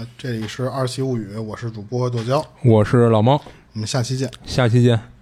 [0.00, 3.40] 呃，这里是二期物语，我是主播剁椒，我是老猫，
[3.72, 4.30] 我们下期见。
[4.44, 5.13] 下期见。